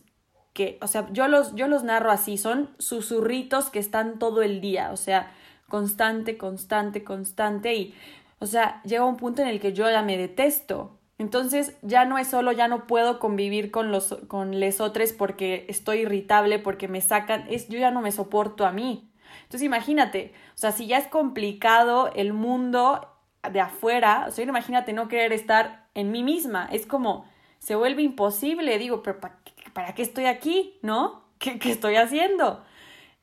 que, 0.53 0.77
o 0.82 0.88
sea, 0.88 1.10
yo 1.12 1.27
los, 1.27 1.55
yo 1.55 1.67
los 1.67 1.84
narro 1.84 2.12
así, 2.12 2.38
son 2.38 2.70
susurritos 2.77 3.70
que 3.72 3.79
están 3.79 4.20
todo 4.20 4.44
el 4.44 4.62
día, 4.62 4.91
o 4.91 4.98
sea, 4.98 5.34
constante, 5.67 6.38
constante, 6.38 7.03
constante 7.03 7.74
y, 7.74 7.96
o 8.39 8.46
sea, 8.46 8.82
llega 8.84 9.03
un 9.03 9.17
punto 9.17 9.41
en 9.41 9.50
el 9.50 9.60
que 9.60 9.74
yo 9.74 9.89
ya 9.89 10.03
me 10.03 10.15
detesto, 10.15 11.00
entonces 11.17 11.75
ya 11.82 12.05
no 12.05 12.20
es 12.20 12.27
solo 12.27 12.51
ya 12.51 12.67
no 12.67 12.86
puedo 12.86 13.20
convivir 13.20 13.72
con 13.72 13.91
los 13.91 14.15
con 14.27 14.60
lesotres 14.60 15.12
porque 15.12 15.65
estoy 15.70 16.01
irritable, 16.01 16.59
porque 16.59 16.88
me 16.88 17.01
sacan, 17.01 17.46
es 17.50 17.68
yo 17.68 17.79
ya 17.79 17.90
no 17.90 18.01
me 18.01 18.11
soporto 18.11 18.66
a 18.66 18.72
mí. 18.72 19.11
Entonces 19.44 19.64
imagínate, 19.64 20.33
o 20.53 20.57
sea, 20.57 20.72
si 20.72 20.85
ya 20.85 21.00
es 21.00 21.07
complicado 21.07 22.11
el 22.16 22.31
mundo 22.31 23.15
de 23.50 23.60
afuera, 23.60 24.25
o 24.27 24.31
sea, 24.31 24.44
imagínate 24.46 24.94
no 24.94 25.08
querer 25.08 25.34
estar 25.34 25.88
en 25.94 26.12
mí 26.12 26.24
misma, 26.24 26.68
es 26.72 26.86
como 26.86 27.25
se 27.60 27.75
vuelve 27.75 28.03
imposible, 28.03 28.77
digo, 28.77 29.01
pero 29.01 29.20
¿para, 29.20 29.96
qué 29.96 30.01
estoy 30.01 30.25
aquí? 30.25 30.77
¿No? 30.81 31.24
¿Qué, 31.40 31.60
¿Qué, 31.60 31.72
estoy 31.72 31.96
haciendo? 31.96 32.64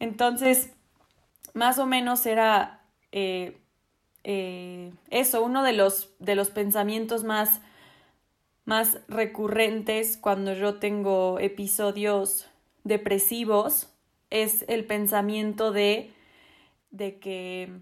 Entonces, 0.00 0.72
más 1.54 1.78
o 1.78 1.86
menos 1.86 2.26
era 2.26 2.80
eh, 3.12 3.58
eh, 4.24 4.92
eso, 5.10 5.42
uno 5.42 5.62
de 5.62 5.72
los, 5.72 6.14
de 6.18 6.34
los 6.34 6.50
pensamientos 6.50 7.24
más 7.24 7.60
más 8.64 8.98
recurrentes 9.08 10.16
cuando 10.16 10.54
yo 10.54 10.74
tengo 10.76 11.38
episodios 11.40 12.48
depresivos 12.84 13.88
es 14.30 14.64
el 14.68 14.84
pensamiento 14.84 15.72
de, 15.72 16.12
de 16.90 17.18
que 17.18 17.72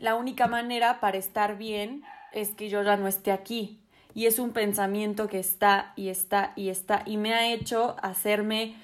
la 0.00 0.14
única 0.14 0.46
manera 0.46 1.00
para 1.00 1.18
estar 1.18 1.56
bien 1.56 2.02
es 2.32 2.50
que 2.50 2.68
yo 2.68 2.82
ya 2.82 2.96
no 2.96 3.08
esté 3.08 3.32
aquí. 3.32 3.80
Y 4.14 4.26
es 4.26 4.38
un 4.38 4.52
pensamiento 4.52 5.28
que 5.28 5.38
está 5.38 5.92
y 5.94 6.08
está 6.08 6.52
y 6.56 6.68
está 6.68 7.02
y 7.06 7.16
me 7.16 7.32
ha 7.32 7.52
hecho 7.52 7.96
hacerme 8.02 8.74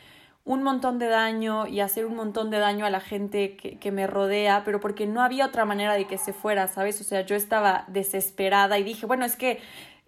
un 0.45 0.63
montón 0.63 1.01
de 1.01 1.09
daño 1.09 1.67
y 1.67 1.81
hacer 1.81 2.07
un 2.07 2.15
montón 2.15 2.51
de 2.51 2.59
daño 2.59 2.87
a 2.87 2.91
la 2.91 3.01
gente 3.01 3.57
que, 3.57 3.79
que, 3.81 3.91
me 3.91 4.07
rodea, 4.07 4.63
pero 4.65 4.79
porque 4.79 5.05
no 5.05 5.21
había 5.21 5.47
otra 5.47 5.65
manera 5.65 5.95
de 5.95 6.07
que 6.07 6.19
se 6.19 6.33
fuera, 6.33 6.69
¿sabes? 6.69 7.01
O 7.01 7.05
sea, 7.05 7.23
yo 7.23 7.35
estaba 7.35 7.85
desesperada 7.89 8.79
y 8.79 8.85
dije, 8.85 9.07
bueno, 9.07 9.25
es 9.25 9.35
que 9.35 9.59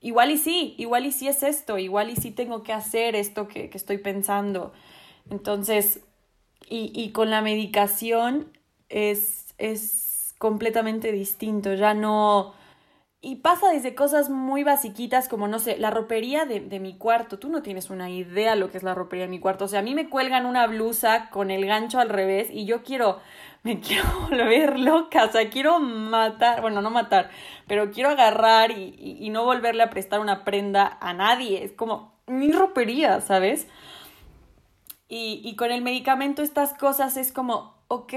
igual 0.00 0.30
y 0.30 0.38
sí, 0.38 0.76
igual 0.78 1.06
y 1.06 1.10
sí 1.10 1.26
es 1.26 1.42
esto, 1.42 1.78
igual 1.78 2.10
y 2.10 2.16
sí 2.16 2.30
tengo 2.30 2.62
que 2.62 2.72
hacer 2.72 3.16
esto 3.16 3.48
que, 3.48 3.68
que 3.68 3.76
estoy 3.76 3.98
pensando. 3.98 4.72
Entonces, 5.28 6.00
y, 6.68 6.92
y, 6.94 7.10
con 7.10 7.30
la 7.30 7.42
medicación 7.42 8.52
es, 8.88 9.54
es 9.58 10.07
completamente 10.38 11.12
distinto, 11.12 11.74
ya 11.74 11.94
no... 11.94 12.54
Y 13.20 13.36
pasa 13.36 13.70
desde 13.70 13.96
cosas 13.96 14.30
muy 14.30 14.62
basiquitas 14.62 15.28
como, 15.28 15.48
no 15.48 15.58
sé, 15.58 15.76
la 15.76 15.90
ropería 15.90 16.44
de, 16.44 16.60
de, 16.60 16.78
mi 16.78 16.96
cuarto. 16.96 17.40
Tú 17.40 17.48
no 17.48 17.62
tienes 17.62 17.90
una 17.90 18.08
idea 18.10 18.54
lo 18.54 18.70
que 18.70 18.76
es 18.76 18.84
la 18.84 18.94
ropería 18.94 19.24
de 19.24 19.30
mi 19.30 19.40
cuarto. 19.40 19.64
O 19.64 19.68
sea, 19.68 19.80
a 19.80 19.82
mí 19.82 19.92
me 19.92 20.08
cuelgan 20.08 20.46
una 20.46 20.68
blusa 20.68 21.28
con 21.30 21.50
el 21.50 21.66
gancho 21.66 21.98
al 21.98 22.10
revés 22.10 22.48
y 22.52 22.64
yo 22.64 22.84
quiero 22.84 23.18
me 23.62 23.80
quiero 23.80 24.04
volver 24.28 24.78
loca, 24.78 25.24
o 25.24 25.32
sea, 25.32 25.50
quiero 25.50 25.80
matar, 25.80 26.60
bueno, 26.60 26.80
no 26.80 26.90
matar, 26.90 27.30
pero 27.66 27.90
quiero 27.90 28.10
agarrar 28.10 28.70
y, 28.70 28.94
y, 28.98 29.30
no 29.30 29.44
volverle 29.44 29.82
a 29.82 29.90
prestar 29.90 30.20
una 30.20 30.44
prenda 30.44 30.96
a 31.00 31.12
nadie, 31.12 31.64
es 31.64 31.72
como 31.72 32.14
mi 32.26 32.52
ropería, 32.52 33.20
¿sabes? 33.20 33.66
Y, 35.08 35.40
y 35.44 35.56
con 35.56 35.70
el 35.72 35.82
medicamento 35.82 36.42
estas 36.42 36.74
cosas 36.74 37.16
es 37.16 37.32
como, 37.32 37.74
ok, 37.88 38.12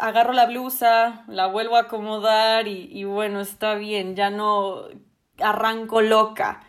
agarro 0.00 0.32
la 0.32 0.46
blusa, 0.46 1.24
la 1.28 1.46
vuelvo 1.46 1.76
a 1.76 1.80
acomodar 1.80 2.68
y, 2.68 3.04
bueno, 3.04 3.40
está 3.40 3.74
bien, 3.74 4.16
ya 4.16 4.30
no 4.30 4.84
arranco 5.38 6.00
loca. 6.00 6.60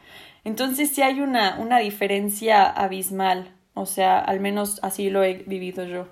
Entonces 0.44 0.90
sí 0.90 1.02
hay 1.02 1.22
una, 1.22 1.58
una 1.60 1.80
diferencia 1.80 2.66
abismal, 2.66 3.54
o 3.74 3.86
sea, 3.86 4.20
al 4.20 4.40
menos 4.40 4.80
así 4.84 5.10
lo 5.10 5.24
he 5.24 5.36
vivido 5.36 5.86
yo. 5.86 6.08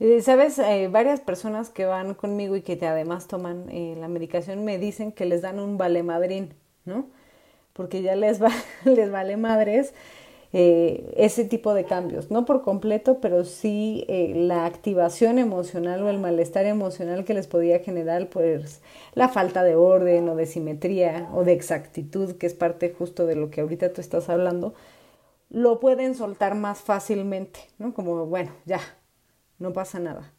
Eh, 0.00 0.22
Sabes, 0.22 0.58
eh, 0.58 0.88
varias 0.90 1.20
personas 1.20 1.68
que 1.70 1.84
van 1.84 2.14
conmigo 2.14 2.56
y 2.56 2.62
que 2.62 2.76
te 2.76 2.86
además 2.86 3.28
toman 3.28 3.68
eh, 3.70 3.94
la 3.98 4.08
medicación 4.08 4.64
me 4.64 4.78
dicen 4.78 5.12
que 5.12 5.26
les 5.26 5.42
dan 5.42 5.60
un 5.60 5.76
vale 5.76 6.02
madrín, 6.02 6.54
¿no? 6.86 7.06
Porque 7.74 8.02
ya 8.02 8.16
les, 8.16 8.42
va, 8.42 8.50
les 8.84 9.10
vale 9.10 9.36
madres 9.36 9.94
eh, 10.52 11.12
ese 11.16 11.44
tipo 11.44 11.74
de 11.74 11.84
cambios, 11.84 12.30
no 12.30 12.44
por 12.44 12.62
completo, 12.62 13.18
pero 13.20 13.44
sí 13.44 14.04
la 14.34 14.66
activación 14.66 15.38
emocional 15.38 16.02
o 16.02 16.10
el 16.10 16.18
malestar 16.18 16.66
emocional 16.66 17.24
que 17.24 17.34
les 17.34 17.46
podía 17.46 17.78
generar, 17.78 18.28
pues 18.30 18.80
la 19.14 19.28
falta 19.28 19.62
de 19.62 19.76
orden 19.76 20.28
o 20.28 20.36
de 20.36 20.46
simetría 20.46 21.28
o 21.34 21.44
de 21.44 21.52
exactitud, 21.52 22.36
que 22.36 22.46
es 22.46 22.54
parte 22.54 22.90
justo 22.96 23.26
de 23.26 23.36
lo 23.36 23.50
que 23.50 23.60
ahorita 23.60 23.92
tú 23.92 24.00
estás 24.00 24.28
hablando, 24.28 24.74
lo 25.50 25.80
pueden 25.80 26.14
soltar 26.14 26.54
más 26.54 26.80
fácilmente, 26.80 27.60
¿no? 27.78 27.92
Como, 27.94 28.26
bueno, 28.26 28.52
ya, 28.66 28.80
no 29.58 29.72
pasa 29.72 29.98
nada. 29.98 30.32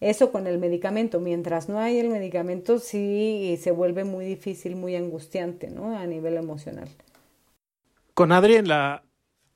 Eso 0.00 0.30
con 0.30 0.46
el 0.46 0.58
medicamento, 0.58 1.20
mientras 1.20 1.70
no 1.70 1.78
hay 1.78 1.98
el 1.98 2.10
medicamento 2.10 2.78
sí 2.78 3.58
se 3.60 3.70
vuelve 3.70 4.04
muy 4.04 4.26
difícil, 4.26 4.76
muy 4.76 4.94
angustiante, 4.94 5.70
¿no? 5.70 5.96
A 5.96 6.06
nivel 6.06 6.36
emocional. 6.36 6.88
Con 8.12 8.30
Adri 8.30 8.56
en 8.56 8.68
la, 8.68 9.05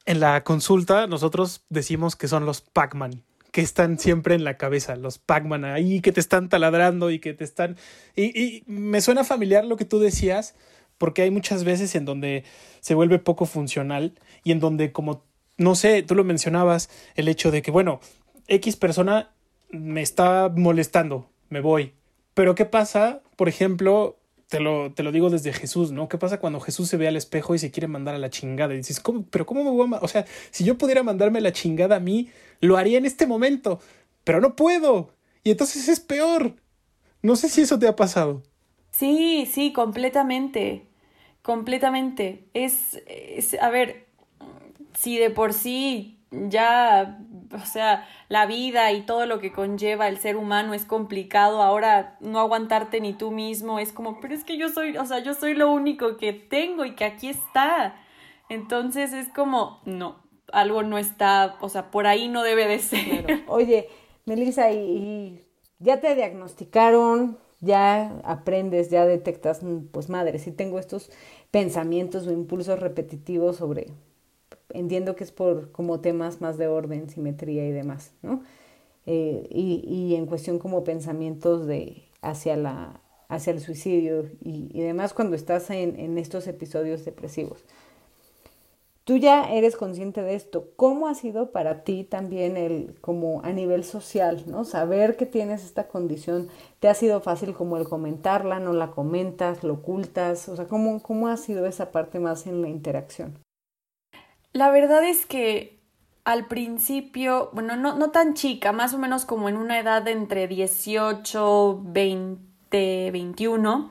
en 0.07 0.21
la 0.21 0.43
consulta 0.45 1.07
nosotros 1.07 1.65
decimos 1.69 2.17
que 2.17 2.29
son 2.29 2.47
los 2.47 2.61
Pac-Man, 2.61 3.23
que 3.53 3.61
están 3.61 3.99
siempre 3.99 4.35
en 4.35 4.45
la 4.45 4.57
cabeza, 4.57 4.97
los 4.97 5.19
Pac-Man 5.19 5.65
ahí 5.65 6.01
que 6.01 6.13
te 6.13 6.21
están 6.21 6.49
taladrando 6.49 7.11
y 7.11 7.19
que 7.19 7.35
te 7.35 7.45
están... 7.45 7.77
Y, 8.15 8.39
y 8.41 8.65
me 8.67 9.01
suena 9.01 9.25
familiar 9.25 9.65
lo 9.65 9.77
que 9.77 9.85
tú 9.85 9.99
decías, 9.99 10.55
porque 10.99 11.23
hay 11.23 11.31
muchas 11.31 11.65
veces 11.65 11.95
en 11.95 12.05
donde 12.05 12.45
se 12.81 12.95
vuelve 12.95 13.19
poco 13.19 13.47
funcional 13.47 14.15
y 14.45 14.53
en 14.53 14.61
donde 14.61 14.93
como, 14.93 15.25
no 15.57 15.75
sé, 15.75 16.03
tú 16.03 16.15
lo 16.15 16.25
mencionabas, 16.25 16.91
el 17.15 17.29
hecho 17.29 17.51
de 17.51 17.63
que, 17.63 17.71
bueno, 17.71 18.01
X 18.49 18.77
persona 18.77 19.31
me 19.71 20.03
está 20.03 20.53
molestando, 20.55 21.31
me 21.49 21.61
voy. 21.61 21.95
Pero 22.35 22.55
¿qué 22.55 22.67
pasa, 22.67 23.23
por 23.37 23.49
ejemplo, 23.49 24.20
te 24.51 24.59
lo, 24.59 24.93
te 24.93 25.05
lo 25.05 25.13
digo 25.13 25.31
desde 25.31 25.53
Jesús, 25.53 25.93
¿no? 25.93 26.09
¿Qué 26.09 26.19
pasa 26.19 26.41
cuando 26.41 26.59
Jesús 26.59 26.89
se 26.89 26.97
ve 26.97 27.07
al 27.07 27.15
espejo 27.15 27.55
y 27.55 27.61
se 27.61 27.71
quiere 27.71 27.87
mandar 27.87 28.17
a 28.17 28.19
la 28.19 28.31
chingada? 28.31 28.75
Y 28.75 28.79
dices, 28.79 28.99
¿cómo? 28.99 29.25
¿Pero 29.31 29.47
cómo 29.47 29.63
me 29.63 29.71
voy 29.71 29.85
a 29.85 29.87
ma-?" 29.87 30.01
O 30.03 30.09
sea, 30.09 30.27
si 30.51 30.65
yo 30.65 30.77
pudiera 30.77 31.05
mandarme 31.05 31.41
la 31.41 31.53
chingada 31.53 31.97
a 31.97 32.01
mí, 32.01 32.31
lo 32.61 32.77
haría 32.77 32.99
en 32.99 33.07
este 33.07 33.29
momento, 33.29 33.81
pero 34.25 34.41
no 34.41 34.57
puedo. 34.57 35.15
Y 35.45 35.53
entonces 35.53 35.89
es 35.89 36.01
peor. 36.01 36.57
No 37.23 37.37
sé 37.37 37.49
si 37.49 37.61
eso 37.61 37.79
te 37.79 37.87
ha 37.87 37.95
pasado. 37.95 38.43
Sí, 38.91 39.49
sí, 39.51 39.73
completamente. 39.73 40.85
Completamente. 41.43 42.49
Es, 42.53 43.01
es, 43.07 43.55
a 43.55 43.71
ver, 43.71 44.09
si 44.99 45.17
de 45.17 45.31
por 45.31 45.53
sí 45.53 46.19
ya, 46.33 47.21
o 47.53 47.67
sea, 47.67 48.07
la 48.29 48.47
vida 48.47 48.93
y 48.93 49.03
todo 49.03 49.27
lo 49.27 49.41
que 49.41 49.53
conlleva 49.53 50.09
el 50.09 50.19
ser 50.19 50.37
humano 50.37 50.75
es 50.75 50.85
complicado, 50.85 51.63
ahora 51.63 52.17
no 52.21 52.39
aguantarte 52.39 53.01
ni 53.01 53.13
tú 53.13 53.31
mismo 53.31 53.79
es 53.79 53.93
como, 53.93 54.21
pero 54.21 54.35
es 54.35 54.45
que 54.45 54.57
yo 54.57 54.69
soy, 54.69 54.97
o 54.97 55.05
sea, 55.05 55.19
yo 55.19 55.35
soy 55.35 55.55
lo 55.55 55.71
único 55.71 56.17
que 56.17 56.33
tengo 56.33 56.85
y 56.85 56.95
que 56.95 57.05
aquí 57.05 57.29
está. 57.29 57.97
Entonces 58.49 59.13
es 59.13 59.29
como, 59.29 59.81
no, 59.85 60.23
algo 60.53 60.83
no 60.83 60.99
está, 60.99 61.57
o 61.61 61.69
sea, 61.69 61.91
por 61.91 62.07
ahí 62.07 62.29
no 62.29 62.43
debe 62.43 62.67
de 62.67 62.79
ser. 62.79 63.45
Oye, 63.47 63.89
Melissa, 64.27 64.71
y, 64.73 65.45
ya 65.79 66.01
te 66.01 66.15
diagnosticaron, 66.15 67.39
ya 67.61 68.21
aprendes, 68.25 68.91
ya 68.91 69.07
detectas, 69.07 69.63
mm, 69.63 69.87
pues 69.91 70.09
madre, 70.09 70.39
si 70.39 70.53
tengo 70.53 70.79
estos 70.79 71.11
pensamientos 71.51 72.27
o 72.27 72.33
impulsos 72.33 72.79
repetitivos 72.79 73.57
sobre, 73.57 73.89
entiendo 74.75 75.17
que 75.17 75.25
es 75.25 75.33
por 75.33 75.73
como 75.73 76.01
temas 76.01 76.41
más 76.41 76.59
de 76.59 76.67
orden, 76.69 77.09
simetría 77.11 77.67
y 77.67 77.73
demás, 77.73 78.13
¿no? 78.23 78.43
Eh, 79.07 79.47
y, 79.51 79.83
y 79.87 80.15
en 80.15 80.27
cuestión 80.27 80.59
como 80.59 80.85
pensamientos 80.85 81.67
de 81.67 82.05
hacia 82.23 82.57
la 82.57 83.01
hacia 83.29 83.53
el 83.53 83.61
suicidio 83.61 84.27
y, 84.43 84.71
y 84.73 84.83
demás 84.83 85.15
cuando 85.15 85.37
estás 85.37 85.71
en, 85.71 85.99
en 85.99 86.19
estos 86.19 86.47
episodios 86.49 87.05
depresivos. 87.05 87.65
Tú 89.05 89.17
ya 89.17 89.51
eres 89.53 89.77
consciente 89.77 90.23
de 90.23 90.35
esto. 90.35 90.69
¿Cómo 90.77 91.09
ha 91.09 91.15
sido 91.15 91.51
para 91.51 91.83
ti 91.85 92.05
también 92.05 92.57
el 92.57 92.95
como 93.01 93.43
a 93.43 93.53
nivel 93.53 93.83
social, 93.85 94.45
¿no? 94.47 94.65
Saber 94.65 95.17
que 95.17 95.27
tienes 95.27 95.65
esta 95.65 95.89
condición, 95.89 96.49
¿te 96.81 96.89
ha 96.89 96.95
sido 96.95 97.21
fácil 97.21 97.55
como 97.55 97.77
el 97.77 97.89
comentarla, 97.89 98.61
no 98.61 98.73
la 98.73 98.91
comentas, 98.91 99.65
lo 99.65 99.75
ocultas? 99.75 100.49
O 100.49 100.57
sea, 100.57 100.67
¿cómo, 100.69 101.01
cómo 101.03 101.29
ha 101.29 101.37
sido 101.37 101.67
esa 101.67 101.91
parte 101.93 102.21
más 102.21 102.47
en 102.47 102.63
la 102.63 102.69
interacción? 102.69 103.39
La 104.53 104.71
verdad 104.71 105.05
es 105.05 105.27
que 105.27 105.79
al 106.25 106.47
principio, 106.47 107.51
bueno, 107.53 107.77
no, 107.77 107.95
no 107.95 108.11
tan 108.11 108.35
chica, 108.35 108.73
más 108.73 108.95
o 108.95 108.99
menos 108.99 109.25
como 109.25 109.49
en 109.49 109.57
una 109.57 109.79
edad 109.79 110.03
de 110.03 110.13
entre 110.13 110.49
18, 110.49 111.81
20, 111.83 113.11
21, 113.11 113.91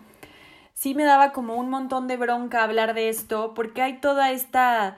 sí 0.74 0.96
me 0.96 1.04
daba 1.04 1.32
como 1.32 1.56
un 1.56 1.70
montón 1.70 2.08
de 2.08 2.18
bronca 2.18 2.64
hablar 2.64 2.94
de 2.94 3.10
esto, 3.10 3.54
porque 3.54 3.82
hay 3.82 4.00
toda 4.00 4.32
esta, 4.32 4.98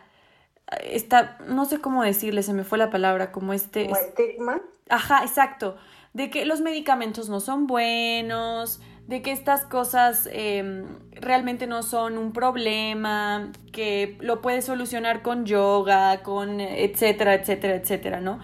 esta, 0.84 1.38
no 1.48 1.66
sé 1.66 1.80
cómo 1.80 2.04
decirle, 2.04 2.44
se 2.44 2.54
me 2.54 2.64
fue 2.64 2.78
la 2.78 2.90
palabra, 2.90 3.32
como 3.32 3.54
este... 3.54 3.86
¿Como 3.86 3.98
estigma? 3.98 4.62
Ajá, 4.90 5.24
exacto. 5.24 5.78
De 6.14 6.30
que 6.30 6.46
los 6.46 6.62
medicamentos 6.62 7.30
no 7.30 7.40
son 7.40 7.66
buenos, 7.66 8.82
de 9.12 9.22
que 9.22 9.34
estas 9.34 9.66
cosas 9.66 10.28
eh, 10.32 10.86
realmente 11.12 11.68
no 11.68 11.84
son 11.84 12.18
un 12.18 12.32
problema, 12.32 13.52
que 13.74 14.18
lo 14.22 14.42
puedes 14.42 14.66
solucionar 14.66 15.22
con 15.22 15.46
yoga, 15.46 16.24
con 16.24 16.62
etcétera, 16.62 17.36
etcétera, 17.36 17.76
etcétera, 17.76 18.22
¿no? 18.22 18.40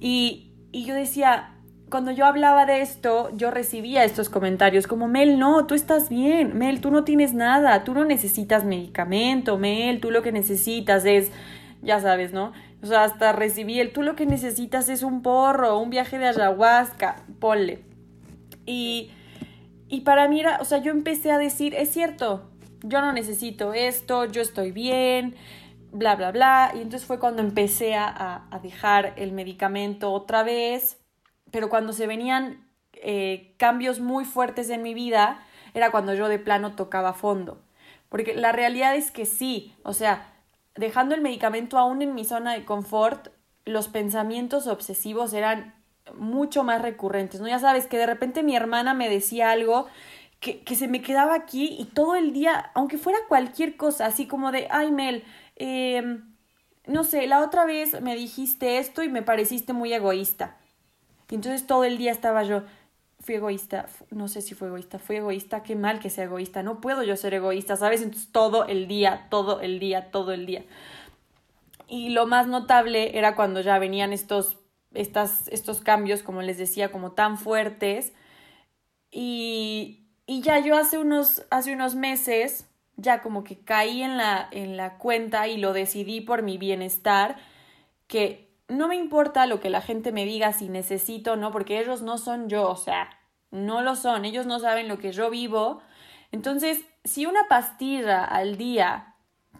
Y, 0.00 0.54
y 0.72 0.86
yo 0.86 0.94
decía, 0.94 1.52
cuando 1.90 2.12
yo 2.12 2.24
hablaba 2.24 2.64
de 2.64 2.80
esto, 2.80 3.30
yo 3.36 3.50
recibía 3.50 4.02
estos 4.02 4.30
comentarios 4.30 4.86
como, 4.86 5.06
Mel, 5.06 5.38
no, 5.38 5.66
tú 5.66 5.74
estás 5.74 6.08
bien, 6.08 6.56
Mel, 6.56 6.80
tú 6.80 6.90
no 6.90 7.04
tienes 7.04 7.34
nada, 7.34 7.84
tú 7.84 7.92
no 7.92 8.06
necesitas 8.06 8.64
medicamento, 8.64 9.58
Mel, 9.58 10.00
tú 10.00 10.10
lo 10.10 10.22
que 10.22 10.32
necesitas 10.32 11.04
es, 11.04 11.30
ya 11.82 12.00
sabes, 12.00 12.32
¿no? 12.32 12.52
O 12.82 12.86
sea, 12.86 13.04
hasta 13.04 13.32
recibí 13.32 13.80
el, 13.80 13.92
tú 13.92 14.00
lo 14.00 14.16
que 14.16 14.24
necesitas 14.24 14.88
es 14.88 15.02
un 15.02 15.20
porro, 15.20 15.78
un 15.78 15.90
viaje 15.90 16.18
de 16.18 16.28
ayahuasca, 16.28 17.16
ponle. 17.38 17.84
Y, 18.64 19.10
y 19.90 20.02
para 20.02 20.28
mí 20.28 20.38
era, 20.38 20.58
o 20.60 20.64
sea, 20.64 20.78
yo 20.78 20.92
empecé 20.92 21.32
a 21.32 21.38
decir, 21.38 21.74
es 21.74 21.90
cierto, 21.90 22.48
yo 22.84 23.00
no 23.00 23.12
necesito 23.12 23.74
esto, 23.74 24.24
yo 24.24 24.40
estoy 24.40 24.70
bien, 24.70 25.34
bla, 25.90 26.14
bla, 26.14 26.30
bla. 26.30 26.70
Y 26.74 26.78
entonces 26.78 27.06
fue 27.06 27.18
cuando 27.18 27.42
empecé 27.42 27.96
a, 27.96 28.48
dejar 28.62 29.14
el 29.16 29.32
medicamento 29.32 30.12
otra 30.12 30.44
vez, 30.44 31.00
pero 31.50 31.68
cuando 31.68 31.92
se 31.92 32.06
venían 32.06 32.68
eh, 32.92 33.54
cambios 33.56 33.98
muy 33.98 34.24
fuertes 34.24 34.70
en 34.70 34.82
mi 34.82 34.94
vida, 34.94 35.44
era 35.74 35.90
cuando 35.90 36.14
yo 36.14 36.28
de 36.28 36.38
plano 36.38 36.76
tocaba 36.76 37.12
fondo. 37.12 37.60
Porque 38.08 38.34
la 38.34 38.52
realidad 38.52 38.94
es 38.94 39.10
que 39.10 39.26
sí, 39.26 39.74
o 39.82 39.92
sea, 39.92 40.32
dejando 40.76 41.16
el 41.16 41.20
medicamento 41.20 41.78
aún 41.78 42.00
en 42.00 42.14
mi 42.14 42.24
zona 42.24 42.52
de 42.52 42.64
confort, 42.64 43.28
los 43.64 43.88
pensamientos 43.88 44.68
obsesivos 44.68 45.32
eran 45.32 45.74
mucho 46.14 46.64
más 46.64 46.82
recurrentes, 46.82 47.40
¿no? 47.40 47.48
Ya 47.48 47.58
sabes 47.58 47.86
que 47.86 47.98
de 47.98 48.06
repente 48.06 48.42
mi 48.42 48.56
hermana 48.56 48.94
me 48.94 49.08
decía 49.08 49.50
algo 49.50 49.86
que, 50.40 50.60
que 50.60 50.74
se 50.74 50.88
me 50.88 51.02
quedaba 51.02 51.34
aquí 51.34 51.76
y 51.78 51.84
todo 51.86 52.14
el 52.14 52.32
día, 52.32 52.70
aunque 52.74 52.98
fuera 52.98 53.18
cualquier 53.28 53.76
cosa, 53.76 54.06
así 54.06 54.26
como 54.26 54.52
de, 54.52 54.66
ay 54.70 54.90
Mel, 54.90 55.24
eh, 55.56 56.20
no 56.86 57.04
sé, 57.04 57.26
la 57.26 57.44
otra 57.44 57.64
vez 57.64 58.00
me 58.00 58.16
dijiste 58.16 58.78
esto 58.78 59.02
y 59.02 59.08
me 59.08 59.22
pareciste 59.22 59.72
muy 59.72 59.92
egoísta. 59.92 60.56
Y 61.30 61.36
entonces 61.36 61.66
todo 61.66 61.84
el 61.84 61.98
día 61.98 62.10
estaba 62.10 62.42
yo, 62.42 62.62
fui 63.20 63.36
egoísta, 63.36 63.86
no 64.10 64.28
sé 64.28 64.40
si 64.40 64.54
fue 64.54 64.68
egoísta, 64.68 64.98
fui 64.98 65.16
egoísta, 65.16 65.62
qué 65.62 65.76
mal 65.76 66.00
que 66.00 66.10
sea 66.10 66.24
egoísta, 66.24 66.62
no 66.62 66.80
puedo 66.80 67.02
yo 67.02 67.16
ser 67.16 67.34
egoísta, 67.34 67.76
¿sabes? 67.76 68.02
Entonces 68.02 68.32
todo 68.32 68.66
el 68.66 68.88
día, 68.88 69.26
todo 69.30 69.60
el 69.60 69.78
día, 69.78 70.10
todo 70.10 70.32
el 70.32 70.46
día. 70.46 70.64
Y 71.86 72.10
lo 72.10 72.26
más 72.26 72.46
notable 72.46 73.18
era 73.18 73.36
cuando 73.36 73.60
ya 73.60 73.78
venían 73.78 74.12
estos, 74.12 74.56
estas, 74.94 75.48
estos 75.48 75.80
cambios, 75.80 76.22
como 76.22 76.42
les 76.42 76.58
decía, 76.58 76.90
como 76.90 77.12
tan 77.12 77.38
fuertes. 77.38 78.12
Y, 79.10 80.08
y 80.26 80.42
ya 80.42 80.58
yo 80.60 80.76
hace 80.76 80.98
unos, 80.98 81.46
hace 81.50 81.72
unos 81.72 81.94
meses, 81.94 82.68
ya 82.96 83.22
como 83.22 83.44
que 83.44 83.58
caí 83.58 84.02
en 84.02 84.16
la, 84.16 84.48
en 84.50 84.76
la 84.76 84.98
cuenta 84.98 85.48
y 85.48 85.56
lo 85.56 85.72
decidí 85.72 86.20
por 86.20 86.42
mi 86.42 86.58
bienestar, 86.58 87.36
que 88.06 88.50
no 88.68 88.88
me 88.88 88.96
importa 88.96 89.46
lo 89.46 89.60
que 89.60 89.70
la 89.70 89.80
gente 89.80 90.12
me 90.12 90.24
diga 90.24 90.52
si 90.52 90.68
necesito 90.68 91.32
o 91.32 91.36
no, 91.36 91.50
porque 91.50 91.80
ellos 91.80 92.02
no 92.02 92.18
son 92.18 92.48
yo, 92.48 92.68
o 92.68 92.76
sea, 92.76 93.10
no 93.50 93.82
lo 93.82 93.96
son, 93.96 94.24
ellos 94.24 94.46
no 94.46 94.60
saben 94.60 94.88
lo 94.88 94.98
que 94.98 95.12
yo 95.12 95.30
vivo. 95.30 95.82
Entonces, 96.30 96.84
si 97.04 97.26
una 97.26 97.48
pastilla 97.48 98.24
al 98.24 98.56
día 98.56 99.09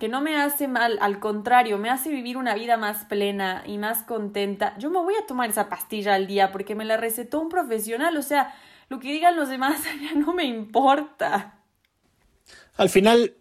que 0.00 0.08
no 0.08 0.22
me 0.22 0.34
hace 0.40 0.66
mal, 0.66 0.98
al 1.02 1.20
contrario, 1.20 1.76
me 1.76 1.90
hace 1.90 2.08
vivir 2.08 2.38
una 2.38 2.54
vida 2.54 2.78
más 2.78 3.04
plena 3.04 3.62
y 3.66 3.76
más 3.76 4.02
contenta, 4.02 4.76
yo 4.78 4.88
me 4.88 4.98
voy 4.98 5.14
a 5.14 5.26
tomar 5.26 5.50
esa 5.50 5.68
pastilla 5.68 6.14
al 6.14 6.26
día 6.26 6.50
porque 6.52 6.74
me 6.74 6.86
la 6.86 6.96
recetó 6.96 7.38
un 7.38 7.50
profesional, 7.50 8.16
o 8.16 8.22
sea, 8.22 8.54
lo 8.88 8.98
que 8.98 9.12
digan 9.12 9.36
los 9.36 9.50
demás 9.50 9.84
ya 10.02 10.18
no 10.18 10.32
me 10.32 10.44
importa. 10.44 11.60
Al 12.78 12.88
final, 12.88 13.34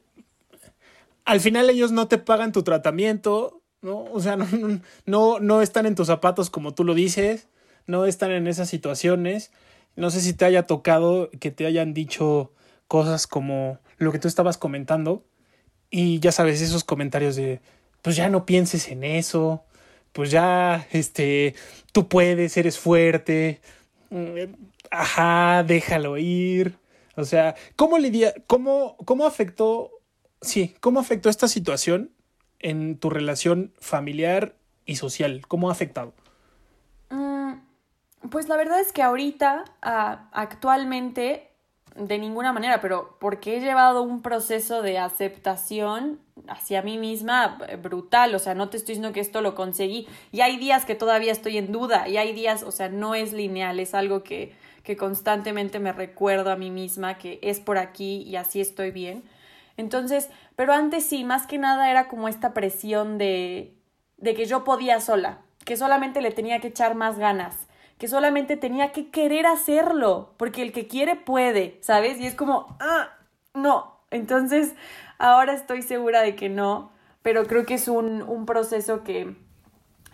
al 1.24 1.40
final 1.40 1.70
ellos 1.70 1.94
no 1.94 2.10
te 2.10 2.18
pagan 2.18 2.52
tu 2.52 2.62
tratamiento, 2.62 3.62
¿no? 3.82 4.04
O 4.12 4.20
sea, 4.20 4.36
no, 4.36 4.82
no, 5.06 5.40
no 5.40 5.62
están 5.62 5.86
en 5.86 5.96
tus 5.96 6.08
zapatos 6.08 6.50
como 6.50 6.74
tú 6.74 6.84
lo 6.84 6.94
dices, 6.94 7.48
no 7.88 8.04
están 8.04 8.32
en 8.32 8.48
esas 8.48 8.68
situaciones. 8.68 9.54
No 9.96 10.10
sé 10.10 10.20
si 10.20 10.34
te 10.34 10.44
haya 10.44 10.68
tocado 10.68 11.30
que 11.40 11.52
te 11.52 11.66
hayan 11.66 11.94
dicho 11.94 12.52
cosas 12.90 13.28
como 13.28 13.80
lo 13.98 14.12
que 14.12 14.20
tú 14.20 14.28
estabas 14.28 14.58
comentando. 14.58 15.24
Y 15.90 16.20
ya 16.20 16.32
sabes, 16.32 16.62
esos 16.62 16.84
comentarios 16.84 17.36
de, 17.36 17.62
pues 18.02 18.16
ya 18.16 18.30
no 18.30 18.46
pienses 18.46 18.90
en 18.90 19.04
eso, 19.04 19.64
pues 20.12 20.32
ya, 20.32 20.88
este, 20.92 21.56
tú 21.92 22.08
puedes, 22.08 22.58
eres 22.58 22.78
fuerte, 22.78 23.62
mm, 24.10 24.54
ajá, 24.92 25.64
déjalo 25.64 26.18
ir. 26.18 26.78
O 27.16 27.26
sea, 27.26 27.56
¿cómo 27.76 27.98
lidia, 27.98 28.34
cómo, 28.48 28.96
cómo 29.06 29.26
afectó, 29.26 29.92
sí, 30.42 30.76
cómo 30.80 31.00
afectó 31.00 31.30
esta 31.30 31.48
situación 31.48 32.12
en 32.60 32.98
tu 32.98 33.10
relación 33.10 33.74
familiar 33.80 34.56
y 34.86 34.96
social? 34.96 35.42
¿Cómo 35.48 35.70
ha 35.70 35.74
afectado? 35.74 36.14
Mm, 37.10 37.56
pues 38.30 38.48
la 38.48 38.58
verdad 38.58 38.80
es 38.80 38.94
que 38.94 39.02
ahorita, 39.02 39.66
uh, 39.84 40.28
actualmente, 40.32 41.49
de 41.96 42.18
ninguna 42.18 42.54
manera, 42.54 42.82
pero 42.82 43.18
porque 43.20 43.58
he 43.58 43.60
llevado 43.60 44.02
un 44.02 44.22
proceso 44.22 44.82
de 44.82 44.98
aceptación 44.98 46.20
hacia 46.48 46.82
mí 46.82 46.98
misma 46.98 47.58
brutal, 47.82 48.34
o 48.36 48.40
sea, 48.40 48.54
no 48.56 48.70
te 48.70 48.78
estoy 48.78 48.96
diciendo 48.96 49.14
que 49.14 49.20
esto 49.20 49.42
lo 49.42 49.56
conseguí, 49.56 50.08
y 50.32 50.42
hay 50.42 50.58
días 50.58 50.86
que 50.86 50.96
todavía 50.96 51.32
estoy 51.32 51.58
en 51.58 51.72
duda, 51.72 52.08
y 52.08 52.18
hay 52.18 52.34
días, 52.34 52.64
o 52.64 52.72
sea, 52.72 52.90
no 52.90 53.16
es 53.16 53.34
lineal, 53.34 53.80
es 53.80 53.94
algo 53.94 54.24
que, 54.24 54.56
que 54.84 54.98
constantemente 54.98 55.80
me 55.80 55.92
recuerdo 55.92 56.52
a 56.52 56.56
mí 56.56 56.72
misma 56.72 57.18
que 57.18 57.40
es 57.42 57.60
por 57.60 57.78
aquí 57.78 58.24
y 58.24 58.38
así 58.38 58.60
estoy 58.60 58.92
bien. 58.92 59.24
Entonces, 59.78 60.30
pero 60.56 60.74
antes 60.74 61.06
sí, 61.06 61.24
más 61.24 61.48
que 61.48 61.58
nada 61.58 61.92
era 61.92 62.08
como 62.08 62.28
esta 62.28 62.54
presión 62.54 63.18
de, 63.18 63.76
de 64.18 64.34
que 64.34 64.46
yo 64.46 64.64
podía 64.64 65.00
sola, 65.00 65.40
que 65.64 65.78
solamente 65.78 66.22
le 66.22 66.32
tenía 66.32 66.60
que 66.60 66.70
echar 66.70 66.96
más 66.96 67.18
ganas, 67.18 67.69
que 68.00 68.08
solamente 68.08 68.56
tenía 68.58 68.92
que 68.94 69.12
querer 69.12 69.46
hacerlo, 69.46 70.34
porque 70.38 70.62
el 70.64 70.72
que 70.72 70.88
quiere 70.88 71.18
puede, 71.18 71.78
¿sabes? 71.82 72.18
Y 72.20 72.26
es 72.26 72.34
como, 72.34 72.78
ah, 72.80 73.10
no. 73.54 74.00
Entonces, 74.10 74.74
ahora 75.20 75.54
estoy 75.54 75.82
segura 75.84 76.22
de 76.22 76.36
que 76.36 76.48
no, 76.48 76.92
pero 77.22 77.46
creo 77.46 77.66
que 77.66 77.74
es 77.76 77.90
un, 77.90 78.24
un 78.24 78.46
proceso 78.46 79.04
que, 79.04 79.36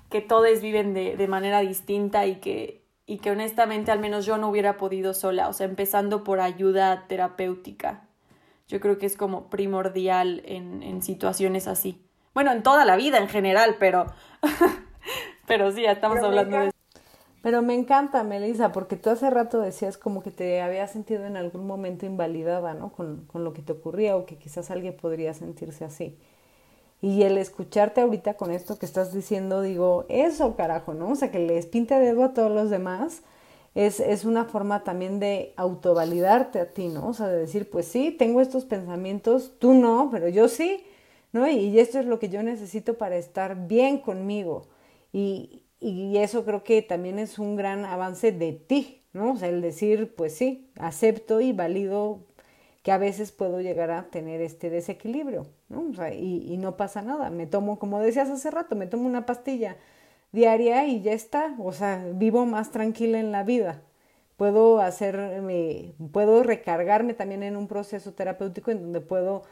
que 0.09 0.19
todos 0.19 0.61
viven 0.61 0.95
de, 0.95 1.15
de 1.15 1.27
manera 1.27 1.59
distinta 1.59 2.25
y 2.25 2.37
que, 2.37 2.83
y 3.05 3.19
que 3.19 3.29
honestamente 3.29 3.91
al 3.91 3.99
menos 3.99 4.25
yo 4.25 4.37
no 4.37 4.49
hubiera 4.49 4.77
podido 4.77 5.13
sola, 5.13 5.47
o 5.47 5.53
sea, 5.53 5.67
empezando 5.67 6.23
por 6.23 6.39
ayuda 6.41 7.05
terapéutica. 7.07 8.01
Yo 8.67 8.79
creo 8.79 8.97
que 8.97 9.05
es 9.05 9.15
como 9.15 9.51
primordial 9.51 10.41
en, 10.45 10.81
en 10.81 11.03
situaciones 11.03 11.67
así. 11.67 12.03
Bueno, 12.33 12.51
en 12.51 12.63
toda 12.63 12.83
la 12.83 12.95
vida 12.95 13.19
en 13.19 13.29
general, 13.29 13.75
pero, 13.79 14.07
pero 15.45 15.71
sí, 15.71 15.83
ya 15.83 15.91
estamos 15.91 16.15
Pero 16.17 16.27
hablando 16.27 16.57
de 16.57 16.74
Pero 17.45 17.61
me 17.61 17.75
encanta, 17.75 18.23
Melissa, 18.23 18.71
porque 18.71 18.95
tú 18.95 19.11
hace 19.11 19.29
rato 19.29 19.61
decías 19.61 19.99
como 19.99 20.23
que 20.23 20.31
te 20.31 20.61
habías 20.61 20.89
sentido 20.89 21.27
en 21.27 21.37
algún 21.37 21.67
momento 21.67 22.07
invalidada, 22.07 22.73
¿no? 22.73 22.91
Con, 22.91 23.27
con 23.31 23.43
lo 23.43 23.53
que 23.53 23.61
te 23.61 23.73
ocurría 23.73 24.17
o 24.17 24.25
que 24.25 24.35
quizás 24.35 24.71
alguien 24.71 24.97
podría 24.97 25.31
sentirse 25.35 25.85
así. 25.85 26.17
Y 27.03 27.21
el 27.21 27.37
escucharte 27.37 28.01
ahorita 28.01 28.33
con 28.33 28.49
esto 28.49 28.79
que 28.79 28.87
estás 28.87 29.13
diciendo, 29.13 29.61
digo, 29.61 30.05
eso 30.09 30.55
carajo, 30.55 30.95
¿no? 30.95 31.11
O 31.11 31.15
sea, 31.15 31.29
que 31.29 31.37
les 31.37 31.67
pinte 31.67 31.93
dedo 31.99 32.23
a 32.23 32.33
todos 32.33 32.51
los 32.51 32.71
demás 32.71 33.21
es, 33.75 33.99
es 33.99 34.25
una 34.25 34.45
forma 34.45 34.83
también 34.83 35.19
de 35.19 35.53
autovalidarte 35.55 36.59
a 36.59 36.73
ti, 36.73 36.87
¿no? 36.87 37.09
O 37.09 37.13
sea, 37.13 37.27
de 37.27 37.37
decir, 37.37 37.69
pues 37.69 37.87
sí, 37.87 38.09
tengo 38.09 38.41
estos 38.41 38.65
pensamientos, 38.65 39.51
tú 39.59 39.75
no, 39.75 40.09
pero 40.11 40.29
yo 40.29 40.47
sí, 40.47 40.83
¿no? 41.31 41.47
Y 41.47 41.79
esto 41.79 41.99
es 41.99 42.07
lo 42.07 42.17
que 42.17 42.29
yo 42.29 42.41
necesito 42.41 42.95
para 42.95 43.17
estar 43.17 43.67
bien 43.67 43.99
conmigo. 43.99 44.65
Y, 45.13 45.64
y 45.79 46.17
eso 46.17 46.45
creo 46.45 46.63
que 46.63 46.81
también 46.81 47.19
es 47.19 47.39
un 47.39 47.55
gran 47.55 47.85
avance 47.85 48.31
de 48.31 48.53
ti, 48.53 49.03
¿no? 49.13 49.33
O 49.33 49.37
sea, 49.37 49.49
el 49.49 49.61
decir, 49.61 50.15
pues 50.15 50.35
sí, 50.35 50.69
acepto 50.79 51.41
y 51.41 51.53
valido 51.53 52.19
que 52.83 52.91
a 52.91 52.97
veces 52.97 53.31
puedo 53.31 53.61
llegar 53.61 53.91
a 53.91 54.09
tener 54.09 54.41
este 54.41 54.69
desequilibrio, 54.69 55.47
¿no? 55.69 55.89
O 55.91 55.93
sea, 55.95 56.13
y, 56.13 56.51
y 56.51 56.57
no 56.57 56.77
pasa 56.77 57.01
nada. 57.01 57.29
Me 57.31 57.47
tomo, 57.47 57.79
como 57.79 57.99
decías 57.99 58.29
hace 58.29 58.51
rato, 58.51 58.75
me 58.75 58.87
tomo 58.87 59.07
una 59.07 59.25
pastilla 59.25 59.77
diaria 60.31 60.85
y 60.87 61.01
ya 61.01 61.13
está. 61.13 61.55
O 61.59 61.73
sea, 61.73 62.05
vivo 62.13 62.45
más 62.45 62.71
tranquila 62.71 63.19
en 63.19 63.31
la 63.31 63.43
vida. 63.43 63.81
Puedo 64.37 64.81
hacerme, 64.81 65.93
puedo 66.11 66.43
recargarme 66.43 67.13
también 67.13 67.43
en 67.43 67.55
un 67.57 67.67
proceso 67.67 68.13
terapéutico 68.13 68.71
en 68.71 68.81
donde 68.81 69.01
puedo 69.01 69.43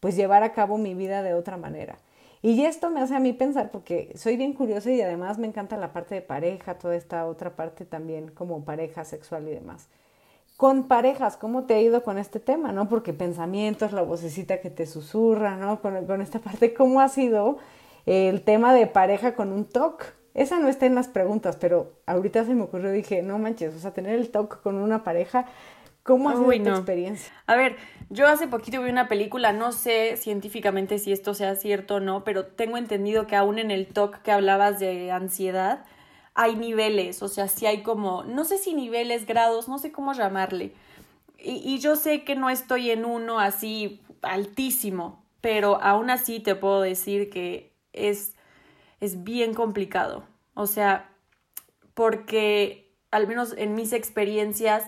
pues 0.00 0.16
llevar 0.16 0.42
a 0.42 0.52
cabo 0.52 0.78
mi 0.78 0.94
vida 0.94 1.22
de 1.22 1.34
otra 1.34 1.56
manera. 1.56 1.98
Y 2.46 2.64
esto 2.64 2.90
me 2.90 3.00
hace 3.00 3.16
a 3.16 3.18
mí 3.18 3.32
pensar, 3.32 3.72
porque 3.72 4.12
soy 4.14 4.36
bien 4.36 4.52
curiosa 4.52 4.92
y 4.92 5.00
además 5.00 5.36
me 5.36 5.48
encanta 5.48 5.76
la 5.76 5.92
parte 5.92 6.14
de 6.14 6.22
pareja, 6.22 6.78
toda 6.78 6.94
esta 6.94 7.26
otra 7.26 7.56
parte 7.56 7.84
también 7.84 8.28
como 8.28 8.64
pareja 8.64 9.04
sexual 9.04 9.48
y 9.48 9.50
demás. 9.50 9.88
Con 10.56 10.86
parejas, 10.86 11.36
¿cómo 11.36 11.64
te 11.64 11.74
ha 11.74 11.80
ido 11.80 12.04
con 12.04 12.18
este 12.18 12.38
tema? 12.38 12.70
¿No? 12.70 12.88
Porque 12.88 13.12
pensamientos, 13.12 13.90
la 13.90 14.02
vocecita 14.02 14.60
que 14.60 14.70
te 14.70 14.86
susurra, 14.86 15.56
¿no? 15.56 15.80
Con, 15.80 16.06
con 16.06 16.22
esta 16.22 16.38
parte, 16.38 16.72
¿cómo 16.72 17.00
ha 17.00 17.08
sido 17.08 17.58
el 18.06 18.40
tema 18.42 18.72
de 18.72 18.86
pareja 18.86 19.34
con 19.34 19.50
un 19.50 19.64
TOC? 19.64 20.04
Esa 20.32 20.60
no 20.60 20.68
está 20.68 20.86
en 20.86 20.94
las 20.94 21.08
preguntas, 21.08 21.56
pero 21.56 21.94
ahorita 22.06 22.44
se 22.44 22.54
me 22.54 22.62
ocurrió, 22.62 22.92
dije, 22.92 23.22
no 23.22 23.40
manches, 23.40 23.74
o 23.74 23.80
sea, 23.80 23.90
tener 23.90 24.14
el 24.14 24.30
TOC 24.30 24.62
con 24.62 24.76
una 24.76 25.02
pareja, 25.02 25.46
¿cómo 26.06 26.30
ha 26.30 26.36
sido 26.36 26.48
Uy, 26.48 26.58
tu 26.60 26.70
no. 26.70 26.70
experiencia? 26.70 27.32
A 27.46 27.56
ver, 27.56 27.76
yo 28.10 28.26
hace 28.28 28.48
poquito 28.48 28.82
vi 28.82 28.90
una 28.90 29.08
película, 29.08 29.52
no 29.52 29.72
sé 29.72 30.16
científicamente 30.16 30.98
si 30.98 31.12
esto 31.12 31.34
sea 31.34 31.56
cierto 31.56 31.96
o 31.96 32.00
no, 32.00 32.24
pero 32.24 32.46
tengo 32.46 32.76
entendido 32.78 33.26
que 33.26 33.36
aún 33.36 33.58
en 33.58 33.70
el 33.70 33.88
talk 33.88 34.22
que 34.22 34.32
hablabas 34.32 34.78
de 34.78 35.10
ansiedad, 35.10 35.84
hay 36.34 36.56
niveles, 36.56 37.22
o 37.22 37.28
sea, 37.28 37.48
sí 37.48 37.66
hay 37.66 37.82
como, 37.82 38.22
no 38.24 38.44
sé 38.44 38.58
si 38.58 38.74
niveles, 38.74 39.26
grados, 39.26 39.68
no 39.68 39.78
sé 39.78 39.92
cómo 39.92 40.12
llamarle. 40.12 40.72
Y, 41.38 41.62
y 41.64 41.78
yo 41.78 41.96
sé 41.96 42.24
que 42.24 42.36
no 42.36 42.50
estoy 42.50 42.90
en 42.90 43.04
uno 43.04 43.40
así 43.40 44.02
altísimo, 44.22 45.24
pero 45.40 45.80
aún 45.82 46.10
así 46.10 46.40
te 46.40 46.54
puedo 46.54 46.80
decir 46.82 47.30
que 47.30 47.72
es, 47.92 48.34
es 49.00 49.24
bien 49.24 49.54
complicado. 49.54 50.24
O 50.54 50.66
sea, 50.66 51.10
porque 51.94 52.92
al 53.10 53.26
menos 53.26 53.54
en 53.56 53.74
mis 53.74 53.92
experiencias 53.92 54.84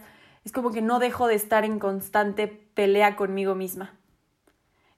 es 0.48 0.52
como 0.52 0.70
que 0.70 0.80
no 0.80 0.98
dejo 0.98 1.26
de 1.26 1.34
estar 1.34 1.66
en 1.66 1.78
constante 1.78 2.46
pelea 2.48 3.16
conmigo 3.16 3.54
misma. 3.54 3.92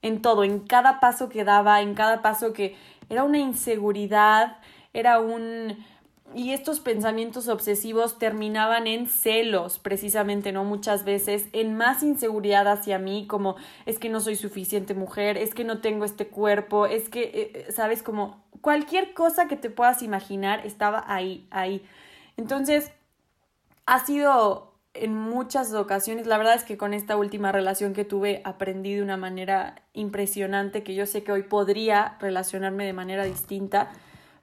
En 0.00 0.22
todo, 0.22 0.44
en 0.44 0.60
cada 0.60 1.00
paso 1.00 1.28
que 1.28 1.42
daba, 1.42 1.80
en 1.80 1.96
cada 1.96 2.22
paso 2.22 2.52
que 2.52 2.76
era 3.08 3.24
una 3.24 3.38
inseguridad, 3.38 4.58
era 4.92 5.18
un... 5.18 5.84
Y 6.36 6.52
estos 6.52 6.78
pensamientos 6.78 7.48
obsesivos 7.48 8.16
terminaban 8.20 8.86
en 8.86 9.08
celos, 9.08 9.80
precisamente, 9.80 10.52
¿no? 10.52 10.62
Muchas 10.62 11.04
veces, 11.04 11.46
en 11.52 11.76
más 11.76 12.04
inseguridad 12.04 12.68
hacia 12.68 13.00
mí, 13.00 13.26
como 13.26 13.56
es 13.86 13.98
que 13.98 14.08
no 14.08 14.20
soy 14.20 14.36
suficiente 14.36 14.94
mujer, 14.94 15.36
es 15.36 15.52
que 15.52 15.64
no 15.64 15.80
tengo 15.80 16.04
este 16.04 16.28
cuerpo, 16.28 16.86
es 16.86 17.08
que, 17.08 17.22
eh, 17.66 17.72
¿sabes? 17.72 18.04
Como 18.04 18.40
cualquier 18.60 19.14
cosa 19.14 19.48
que 19.48 19.56
te 19.56 19.68
puedas 19.68 20.00
imaginar 20.04 20.64
estaba 20.64 21.02
ahí, 21.08 21.48
ahí. 21.50 21.84
Entonces, 22.36 22.92
ha 23.86 24.06
sido 24.06 24.69
en 24.94 25.14
muchas 25.14 25.72
ocasiones, 25.72 26.26
la 26.26 26.38
verdad 26.38 26.54
es 26.54 26.64
que 26.64 26.76
con 26.76 26.94
esta 26.94 27.16
última 27.16 27.52
relación 27.52 27.92
que 27.94 28.04
tuve 28.04 28.42
aprendí 28.44 28.94
de 28.94 29.02
una 29.02 29.16
manera 29.16 29.82
impresionante 29.92 30.82
que 30.82 30.94
yo 30.94 31.06
sé 31.06 31.22
que 31.22 31.32
hoy 31.32 31.44
podría 31.44 32.16
relacionarme 32.20 32.84
de 32.84 32.92
manera 32.92 33.24
distinta, 33.24 33.92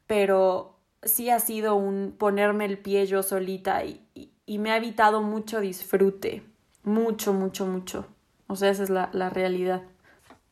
pero 0.08 0.80
sí 1.04 1.30
ha 1.30 1.40
sido 1.40 1.76
un 1.76 2.16
ponerme 2.18 2.66
el 2.66 2.78
pie 2.78 3.06
yo 3.08 3.24
solita 3.24 3.84
y, 3.84 4.02
y, 4.46 4.58
me 4.58 4.72
ha 4.72 4.78
evitado 4.78 5.22
mucho 5.22 5.60
disfrute, 5.60 6.44
mucho, 6.84 7.34
mucho, 7.34 7.66
mucho. 7.66 8.08
O 8.48 8.56
sea, 8.56 8.70
esa 8.70 8.84
es 8.84 8.90
la, 8.90 9.10
la 9.12 9.30
realidad. 9.30 9.84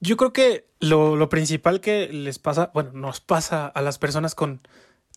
Yo 0.02 0.18
creo 0.18 0.34
que 0.34 0.68
lo, 0.82 1.16
lo, 1.16 1.30
principal 1.30 1.80
que 1.80 2.10
les 2.10 2.38
pasa, 2.38 2.70
bueno, 2.74 2.92
nos 2.94 3.22
pasa 3.22 3.68
a 3.68 3.82
las 3.82 3.98
personas 3.98 4.36
con 4.36 4.60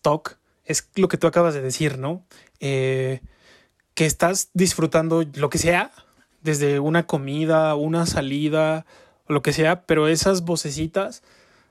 TOC 0.01 0.37
es 0.63 0.89
lo 0.95 1.09
que 1.09 1.17
tú 1.17 1.27
acabas 1.27 1.53
de 1.53 1.61
decir, 1.61 1.97
¿no? 1.97 2.25
Eh, 2.59 3.21
que 3.99 4.05
estás 4.05 4.49
disfrutando 4.53 5.25
lo 5.33 5.49
que 5.49 5.57
sea, 5.57 5.91
desde 6.41 6.79
una 6.79 7.05
comida, 7.05 7.75
una 7.75 8.05
salida, 8.05 8.85
lo 9.27 9.41
que 9.41 9.51
sea, 9.51 9.85
pero 9.85 10.07
esas 10.07 10.45
vocecitas 10.45 11.21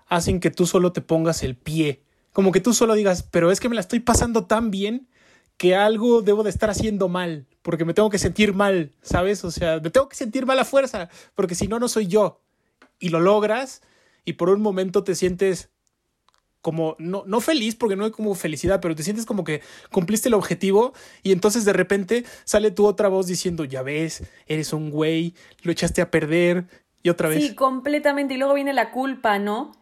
hacen 0.08 0.38
que 0.38 0.50
tú 0.50 0.66
solo 0.66 0.92
te 0.92 1.00
pongas 1.00 1.42
el 1.42 1.56
pie. 1.56 2.02
Como 2.34 2.52
que 2.52 2.60
tú 2.60 2.74
solo 2.74 2.92
digas, 2.92 3.22
pero 3.22 3.50
es 3.50 3.60
que 3.60 3.70
me 3.70 3.76
la 3.76 3.80
estoy 3.80 4.00
pasando 4.00 4.44
tan 4.44 4.70
bien 4.70 5.08
que 5.56 5.74
algo 5.74 6.20
debo 6.20 6.42
de 6.42 6.50
estar 6.50 6.68
haciendo 6.68 7.08
mal, 7.08 7.46
porque 7.62 7.86
me 7.86 7.94
tengo 7.94 8.10
que 8.10 8.18
sentir 8.18 8.52
mal, 8.52 8.92
¿sabes? 9.00 9.42
O 9.42 9.50
sea, 9.50 9.80
me 9.80 9.88
tengo 9.88 10.10
que 10.10 10.16
sentir 10.16 10.44
mal 10.44 10.58
a 10.58 10.66
fuerza, 10.66 11.08
porque 11.34 11.54
si 11.54 11.66
no, 11.66 11.78
no 11.78 11.88
soy 11.88 12.08
yo. 12.08 12.42
Y 12.98 13.08
lo 13.08 13.20
logras 13.20 13.80
y 14.26 14.34
por 14.34 14.50
un 14.50 14.60
momento 14.60 15.02
te 15.02 15.14
sientes 15.14 15.70
como, 16.60 16.96
no, 16.98 17.24
no 17.26 17.40
feliz, 17.40 17.74
porque 17.76 17.96
no 17.96 18.04
hay 18.04 18.10
como 18.10 18.34
felicidad, 18.34 18.80
pero 18.80 18.94
te 18.94 19.02
sientes 19.02 19.26
como 19.26 19.44
que 19.44 19.62
cumpliste 19.90 20.28
el 20.28 20.34
objetivo 20.34 20.92
y 21.22 21.32
entonces 21.32 21.64
de 21.64 21.72
repente 21.72 22.24
sale 22.44 22.70
tu 22.70 22.86
otra 22.86 23.08
voz 23.08 23.26
diciendo, 23.26 23.64
ya 23.64 23.82
ves, 23.82 24.24
eres 24.46 24.72
un 24.72 24.90
güey, 24.90 25.34
lo 25.62 25.72
echaste 25.72 26.02
a 26.02 26.10
perder 26.10 26.66
y 27.02 27.08
otra 27.08 27.28
vez. 27.28 27.44
Sí, 27.44 27.54
completamente. 27.54 28.34
Y 28.34 28.36
luego 28.38 28.54
viene 28.54 28.72
la 28.72 28.90
culpa, 28.90 29.38
¿no? 29.38 29.72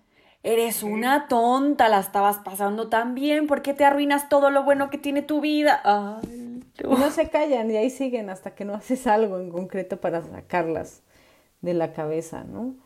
Eres 0.43 0.83
una 0.83 1.27
tonta, 1.27 1.89
la 1.89 1.99
estabas 1.99 2.37
pasando 2.39 2.89
tan 2.89 3.17
bien, 3.17 3.49
¿por 3.49 3.62
qué 3.62 3.75
te 3.75 3.85
arruinas 3.85 4.29
todo 4.29 4.51
lo 4.51 4.62
bueno 4.62 4.91
que 4.91 4.99
tiene 4.99 5.23
tu 5.23 5.41
vida? 5.41 5.81
Ay, 5.85 6.62
no. 6.85 7.11
Se 7.11 7.29
callan 7.31 7.69
y 7.71 7.77
ahí 7.77 7.91
siguen 7.91 8.31
hasta 8.31 8.55
que 8.55 8.65
no 8.65 8.75
haces 8.75 9.07
algo 9.09 9.41
en 9.41 9.51
concreto 9.51 10.01
para 10.01 10.23
sacarlas 10.23 11.03
de 11.62 11.75
la 11.75 11.93
cabeza, 11.93 12.45
¿no? 12.45 12.77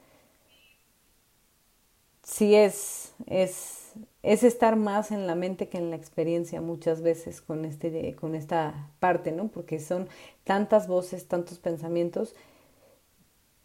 Sí 2.22 2.54
es, 2.54 3.12
es, 3.26 3.79
es 4.22 4.42
estar 4.42 4.76
más 4.76 5.10
en 5.12 5.26
la 5.26 5.34
mente 5.34 5.68
que 5.68 5.78
en 5.78 5.90
la 5.90 5.96
experiencia 5.96 6.60
muchas 6.60 7.00
veces 7.00 7.40
con, 7.40 7.64
este, 7.64 8.14
con 8.16 8.34
esta 8.34 8.90
parte, 8.98 9.32
¿no? 9.32 9.48
Porque 9.48 9.80
son 9.80 10.08
tantas 10.44 10.86
voces, 10.86 11.26
tantos 11.26 11.58
pensamientos 11.58 12.34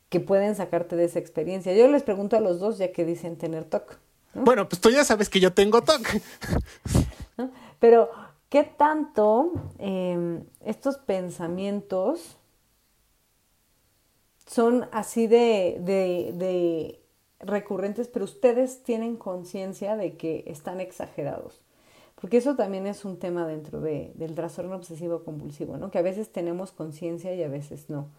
que 0.09 0.19
pueden 0.21 0.55
sacarte 0.55 0.95
de 0.95 1.05
esa 1.05 1.19
experiencia. 1.19 1.73
Yo 1.73 1.87
les 1.89 2.03
pregunto 2.03 2.37
a 2.37 2.39
los 2.39 2.59
dos, 2.59 2.77
ya 2.77 2.91
que 2.93 3.03
dicen 3.03 3.37
tener 3.37 3.65
TOC. 3.65 3.99
¿no? 4.33 4.43
Bueno, 4.43 4.69
pues 4.69 4.79
tú 4.79 4.89
ya 4.89 5.03
sabes 5.03 5.29
que 5.29 5.41
yo 5.41 5.53
tengo 5.53 5.81
TOC. 5.81 6.21
¿No? 7.37 7.51
Pero, 7.79 8.09
¿qué 8.47 8.63
tanto 8.63 9.51
eh, 9.77 10.41
estos 10.63 10.97
pensamientos 10.97 12.37
son 14.45 14.87
así 14.93 15.27
de, 15.27 15.77
de, 15.81 16.31
de 16.33 17.04
recurrentes, 17.39 18.07
pero 18.07 18.25
ustedes 18.25 18.83
tienen 18.83 19.15
conciencia 19.15 19.95
de 19.95 20.17
que 20.17 20.43
están 20.47 20.79
exagerados? 20.79 21.61
Porque 22.15 22.37
eso 22.37 22.55
también 22.55 22.87
es 22.87 23.05
un 23.05 23.19
tema 23.19 23.45
dentro 23.45 23.81
de, 23.81 24.11
del 24.15 24.35
trastorno 24.35 24.75
obsesivo 24.75 25.23
compulsivo, 25.23 25.77
¿no? 25.77 25.91
Que 25.91 25.99
a 25.99 26.01
veces 26.01 26.31
tenemos 26.31 26.71
conciencia 26.71 27.33
y 27.33 27.43
a 27.43 27.49
veces 27.49 27.89
no. 27.89 28.09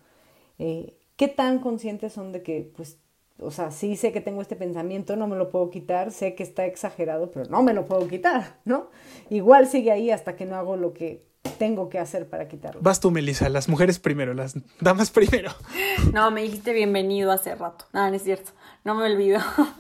Eh, 0.59 0.97
¿Qué 1.17 1.29
tan 1.29 1.61
conscientes 1.61 2.13
son 2.13 2.33
de 2.33 2.43
que, 2.43 2.71
pues, 2.77 2.99
o 3.39 3.51
sea, 3.51 3.71
sí 3.71 3.97
sé 3.97 4.13
que 4.13 4.21
tengo 4.21 4.43
este 4.43 4.57
pensamiento, 4.57 5.17
no 5.17 5.27
me 5.27 5.37
lo 5.37 5.51
puedo 5.51 5.71
quitar, 5.71 6.13
sé 6.13 6.35
que 6.35 6.43
está 6.43 6.67
exagerado, 6.67 7.31
pero 7.31 7.49
no 7.51 7.63
me 7.63 7.73
lo 7.73 7.87
puedo 7.87 8.07
quitar, 8.07 8.59
¿no? 8.65 8.91
Igual 9.31 9.67
sigue 9.67 9.93
ahí 9.93 10.11
hasta 10.11 10.37
que 10.37 10.45
no 10.45 10.57
hago 10.57 10.77
lo 10.77 10.93
que 10.93 11.25
tengo 11.59 11.89
que 11.89 11.99
hacer 11.99 12.29
para 12.29 12.49
quitarlo. 12.49 12.81
Vas 12.83 13.01
tú, 13.01 13.11
Melissa, 13.11 13.49
las 13.49 13.69
mujeres 13.69 13.99
primero, 13.99 14.35
las 14.35 14.55
damas 14.81 15.11
primero. 15.11 15.51
No, 16.13 16.31
me 16.31 16.43
dijiste 16.43 16.73
bienvenido 16.73 17.33
hace 17.33 17.55
rato. 17.55 17.87
No, 17.93 18.09
no 18.09 18.15
es 18.15 18.23
cierto. 18.23 18.53
No 18.87 18.95
me 18.95 19.05
olvido. 19.05 19.41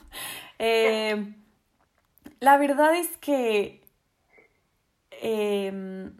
Eh, 0.58 1.34
la 2.40 2.56
verdad 2.56 2.96
es 2.96 3.18
que 3.18 3.82
eh, 5.10 6.10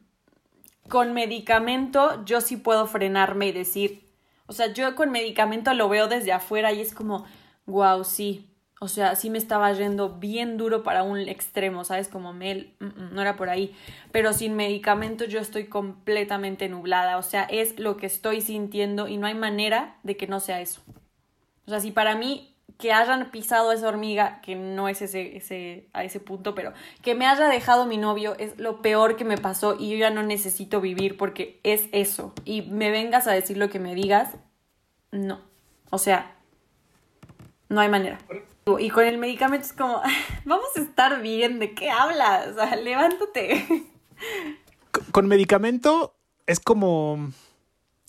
con 0.86 1.14
medicamento 1.14 2.22
yo 2.26 2.42
sí 2.42 2.58
puedo 2.58 2.86
frenarme 2.86 3.46
y 3.46 3.52
decir, 3.52 4.06
o 4.44 4.52
sea, 4.52 4.74
yo 4.74 4.94
con 4.94 5.10
medicamento 5.10 5.72
lo 5.72 5.88
veo 5.88 6.06
desde 6.06 6.32
afuera 6.32 6.70
y 6.72 6.82
es 6.82 6.92
como, 6.92 7.24
wow, 7.64 8.04
sí. 8.04 8.46
O 8.78 8.88
sea, 8.88 9.16
sí 9.16 9.30
me 9.30 9.38
estaba 9.38 9.72
yendo 9.72 10.18
bien 10.18 10.58
duro 10.58 10.82
para 10.82 11.02
un 11.02 11.18
extremo, 11.20 11.82
¿sabes? 11.82 12.08
Como 12.08 12.34
Mel, 12.34 12.74
mm, 12.78 12.84
mm, 12.84 13.14
no 13.14 13.22
era 13.22 13.36
por 13.36 13.48
ahí. 13.48 13.74
Pero 14.12 14.34
sin 14.34 14.54
medicamento 14.54 15.24
yo 15.24 15.40
estoy 15.40 15.64
completamente 15.64 16.68
nublada. 16.68 17.16
O 17.16 17.22
sea, 17.22 17.44
es 17.44 17.78
lo 17.78 17.96
que 17.96 18.04
estoy 18.04 18.42
sintiendo 18.42 19.08
y 19.08 19.16
no 19.16 19.26
hay 19.26 19.34
manera 19.34 19.96
de 20.02 20.18
que 20.18 20.26
no 20.26 20.40
sea 20.40 20.60
eso. 20.60 20.82
O 21.66 21.70
sea, 21.70 21.80
si 21.80 21.90
para 21.90 22.16
mí 22.16 22.52
que 22.78 22.92
hayan 22.92 23.30
pisado 23.30 23.72
esa 23.72 23.88
hormiga, 23.88 24.40
que 24.42 24.54
no 24.54 24.88
es 24.88 25.00
ese, 25.00 25.36
ese, 25.36 25.88
a 25.92 26.04
ese 26.04 26.20
punto, 26.20 26.54
pero 26.54 26.72
que 27.02 27.14
me 27.14 27.26
haya 27.26 27.48
dejado 27.48 27.86
mi 27.86 27.96
novio 27.96 28.36
es 28.38 28.58
lo 28.58 28.82
peor 28.82 29.16
que 29.16 29.24
me 29.24 29.38
pasó 29.38 29.76
y 29.78 29.90
yo 29.90 29.96
ya 29.96 30.10
no 30.10 30.22
necesito 30.22 30.80
vivir 30.80 31.16
porque 31.16 31.60
es 31.62 31.84
eso. 31.92 32.34
Y 32.44 32.62
me 32.62 32.90
vengas 32.90 33.26
a 33.26 33.32
decir 33.32 33.56
lo 33.56 33.70
que 33.70 33.78
me 33.78 33.94
digas, 33.94 34.36
no. 35.10 35.40
O 35.90 35.98
sea, 35.98 36.36
no 37.68 37.80
hay 37.80 37.88
manera. 37.88 38.18
Y 38.78 38.90
con 38.90 39.04
el 39.04 39.18
medicamento 39.18 39.64
es 39.66 39.72
como, 39.72 40.02
vamos 40.44 40.68
a 40.76 40.80
estar 40.80 41.22
bien, 41.22 41.58
¿de 41.58 41.74
qué 41.74 41.90
hablas? 41.90 42.54
Levántate. 42.82 43.86
Con 45.12 45.28
medicamento 45.28 46.16
es 46.46 46.60
como, 46.60 47.30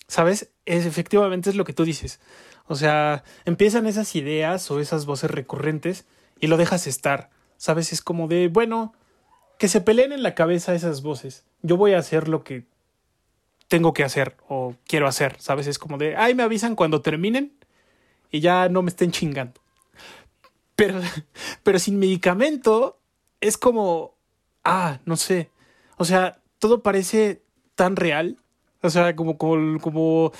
¿sabes? 0.08 0.50
Es, 0.66 0.84
efectivamente 0.84 1.50
es 1.50 1.56
lo 1.56 1.64
que 1.64 1.72
tú 1.72 1.84
dices. 1.84 2.20
O 2.68 2.76
sea, 2.76 3.24
empiezan 3.46 3.86
esas 3.86 4.14
ideas 4.14 4.70
o 4.70 4.78
esas 4.78 5.06
voces 5.06 5.30
recurrentes 5.30 6.06
y 6.38 6.46
lo 6.46 6.56
dejas 6.56 6.86
estar. 6.86 7.30
¿Sabes? 7.56 7.92
Es 7.92 8.02
como 8.02 8.28
de, 8.28 8.48
bueno, 8.48 8.92
que 9.58 9.68
se 9.68 9.80
peleen 9.80 10.12
en 10.12 10.22
la 10.22 10.34
cabeza 10.34 10.74
esas 10.74 11.02
voces. 11.02 11.44
Yo 11.62 11.76
voy 11.76 11.94
a 11.94 11.98
hacer 11.98 12.28
lo 12.28 12.44
que 12.44 12.66
tengo 13.66 13.92
que 13.92 14.04
hacer 14.04 14.36
o 14.48 14.76
quiero 14.86 15.08
hacer. 15.08 15.36
¿Sabes? 15.40 15.66
Es 15.66 15.78
como 15.78 15.98
de, 15.98 16.14
ay, 16.16 16.34
me 16.34 16.42
avisan 16.42 16.76
cuando 16.76 17.00
terminen 17.00 17.52
y 18.30 18.40
ya 18.40 18.68
no 18.68 18.82
me 18.82 18.90
estén 18.90 19.10
chingando. 19.10 19.60
Pero, 20.76 21.00
pero 21.62 21.78
sin 21.78 21.98
medicamento 21.98 23.00
es 23.40 23.56
como, 23.56 24.14
ah, 24.62 25.00
no 25.06 25.16
sé. 25.16 25.50
O 25.96 26.04
sea, 26.04 26.40
todo 26.58 26.82
parece 26.82 27.42
tan 27.74 27.96
real. 27.96 28.36
O 28.82 28.90
sea, 28.90 29.16
como, 29.16 29.38
como, 29.38 29.80
como 29.80 30.32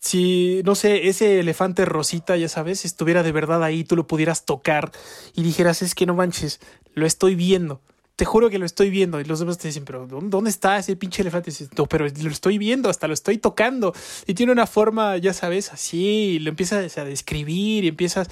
si, 0.00 0.62
no 0.64 0.74
sé, 0.74 1.08
ese 1.08 1.40
elefante 1.40 1.84
rosita, 1.84 2.36
ya 2.36 2.48
sabes, 2.48 2.86
estuviera 2.86 3.22
de 3.22 3.32
verdad 3.32 3.62
ahí, 3.62 3.84
tú 3.84 3.96
lo 3.96 4.06
pudieras 4.06 4.46
tocar 4.46 4.90
y 5.34 5.42
dijeras, 5.42 5.82
es 5.82 5.94
que 5.94 6.06
no 6.06 6.14
manches, 6.14 6.58
lo 6.94 7.06
estoy 7.06 7.34
viendo. 7.34 7.82
Te 8.16 8.24
juro 8.24 8.50
que 8.50 8.58
lo 8.58 8.66
estoy 8.66 8.90
viendo. 8.90 9.20
Y 9.20 9.24
los 9.24 9.38
demás 9.38 9.58
te 9.58 9.68
dicen, 9.68 9.84
pero 9.84 10.06
¿dónde 10.06 10.50
está 10.50 10.78
ese 10.78 10.96
pinche 10.96 11.22
elefante? 11.22 11.50
Y 11.50 11.52
dices, 11.52 11.70
no, 11.76 11.86
pero 11.86 12.06
lo 12.06 12.30
estoy 12.30 12.58
viendo, 12.58 12.90
hasta 12.90 13.08
lo 13.08 13.14
estoy 13.14 13.38
tocando. 13.38 13.94
Y 14.26 14.34
tiene 14.34 14.52
una 14.52 14.66
forma, 14.66 15.16
ya 15.18 15.32
sabes, 15.32 15.72
así, 15.72 16.38
lo 16.38 16.50
empiezas 16.50 16.98
a 16.98 17.04
describir 17.04 17.84
y 17.84 17.88
empiezas... 17.88 18.28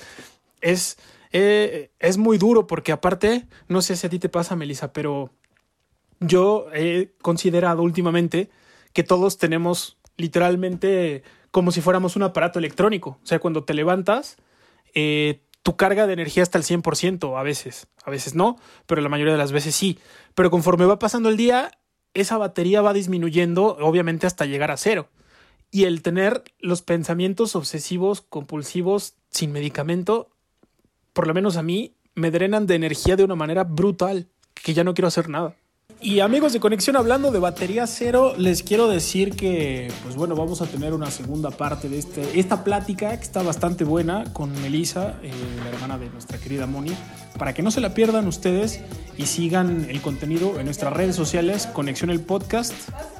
Es, 0.61 0.99
eh, 1.33 1.91
es 2.01 2.19
muy 2.19 2.37
duro 2.37 2.67
porque 2.67 2.93
aparte, 2.93 3.47
no 3.69 3.81
sé 3.81 3.97
si 3.97 4.07
a 4.07 4.11
ti 4.11 4.19
te 4.19 4.29
pasa, 4.29 4.57
Melissa, 4.57 4.93
pero 4.93 5.31
yo 6.21 6.67
he 6.75 7.13
considerado 7.23 7.83
últimamente 7.83 8.51
que 8.93 9.05
todos 9.05 9.39
tenemos 9.39 9.99
literalmente 10.17 11.23
como 11.51 11.73
si 11.73 11.81
fuéramos 11.81 12.17
un 12.17 12.23
aparato 12.23 12.59
electrónico. 12.59 13.19
O 13.23 13.27
sea, 13.27 13.39
cuando 13.39 13.65
te 13.65 13.75
levantas, 13.75 14.37
eh, 14.95 15.41
tu 15.63 15.77
carga 15.77 16.07
de 16.07 16.13
energía 16.13 16.43
está 16.43 16.59
al 16.59 16.65
100%, 16.65 17.39
a 17.39 17.43
veces, 17.43 17.89
a 18.05 18.11
veces 18.11 18.35
no, 18.35 18.57
pero 18.87 19.03
la 19.03 19.09
mayoría 19.09 19.33
de 19.33 19.39
las 19.39 19.53
veces 19.53 19.75
sí. 19.75 19.99
Pero 20.35 20.51
conforme 20.51 20.87
va 20.87 20.99
pasando 20.99 21.29
el 21.29 21.37
día, 21.37 21.73
esa 22.15 22.39
batería 22.39 22.83
va 22.83 22.93
disminuyendo, 22.93 23.77
obviamente 23.81 24.27
hasta 24.27 24.47
llegar 24.47 24.71
a 24.71 24.77
cero. 24.77 25.09
Y 25.71 25.85
el 25.85 26.03
tener 26.03 26.45
los 26.59 26.83
pensamientos 26.83 27.55
obsesivos, 27.55 28.23
compulsivos, 28.23 29.15
sin 29.31 29.53
medicamento, 29.53 30.31
por 31.13 31.27
lo 31.27 31.35
menos 31.35 31.57
a 31.57 31.63
mí, 31.63 31.95
me 32.15 32.31
drenan 32.31 32.67
de 32.67 32.75
energía 32.75 33.17
de 33.17 33.25
una 33.25 33.35
manera 33.35 33.65
brutal, 33.65 34.29
que 34.55 34.75
ya 34.75 34.85
no 34.85 34.95
quiero 34.95 35.09
hacer 35.09 35.29
nada. 35.29 35.55
Y 36.01 36.21
amigos 36.21 36.53
de 36.53 36.61
Conexión, 36.61 36.97
hablando 36.97 37.33
de 37.33 37.41
batería 37.41 37.85
cero, 37.89 38.35
les 38.39 38.63
quiero 38.63 38.87
decir 38.87 39.35
que, 39.35 39.91
pues 40.05 40.15
bueno, 40.15 40.37
vamos 40.37 40.63
a 40.63 40.67
tener 40.67 40.95
una 40.95 41.11
segunda 41.11 41.51
parte 41.51 41.89
de 41.89 41.99
este, 41.99 42.39
esta 42.39 42.63
plática 42.63 43.17
que 43.17 43.25
está 43.25 43.43
bastante 43.43 43.83
buena 43.83 44.33
con 44.33 44.53
Melissa, 44.63 45.17
eh, 45.25 45.33
la 45.65 45.71
hermana 45.71 45.99
de 45.99 46.09
nuestra 46.11 46.39
querida 46.39 46.67
Moni, 46.67 46.93
para 47.37 47.53
que 47.53 47.63
no 47.63 47.73
se 47.73 47.81
la 47.81 47.95
pierdan 47.95 48.29
ustedes 48.29 48.81
y 49.17 49.27
sigan 49.27 49.87
el 49.91 50.01
contenido 50.01 50.61
en 50.61 50.67
nuestras 50.67 50.93
redes 50.93 51.17
sociales, 51.17 51.67
Conexión 51.67 52.11
el 52.11 52.21
Podcast, 52.21 52.75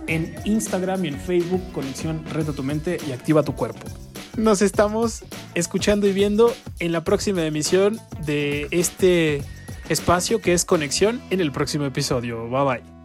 en 0.07 0.37
Instagram 0.45 1.05
y 1.05 1.09
en 1.09 1.19
Facebook, 1.19 1.63
Conexión 1.73 2.25
Reta 2.27 2.53
tu 2.53 2.63
Mente 2.63 2.99
y 3.09 3.11
Activa 3.11 3.43
tu 3.43 3.57
Cuerpo. 3.57 3.89
Nos 4.37 4.63
estamos 4.63 5.25
escuchando 5.55 6.07
y 6.07 6.13
viendo 6.13 6.55
en 6.79 6.93
la 6.93 7.03
próxima 7.03 7.45
emisión 7.45 7.99
de 8.25 8.69
este 8.71 9.43
espacio 9.89 10.41
que 10.41 10.53
es 10.53 10.65
conexión 10.65 11.21
en 11.31 11.41
el 11.41 11.53
próximo 11.53 11.85
episodio. 11.85 12.49
Bye 12.49 12.65
bye. 12.65 12.98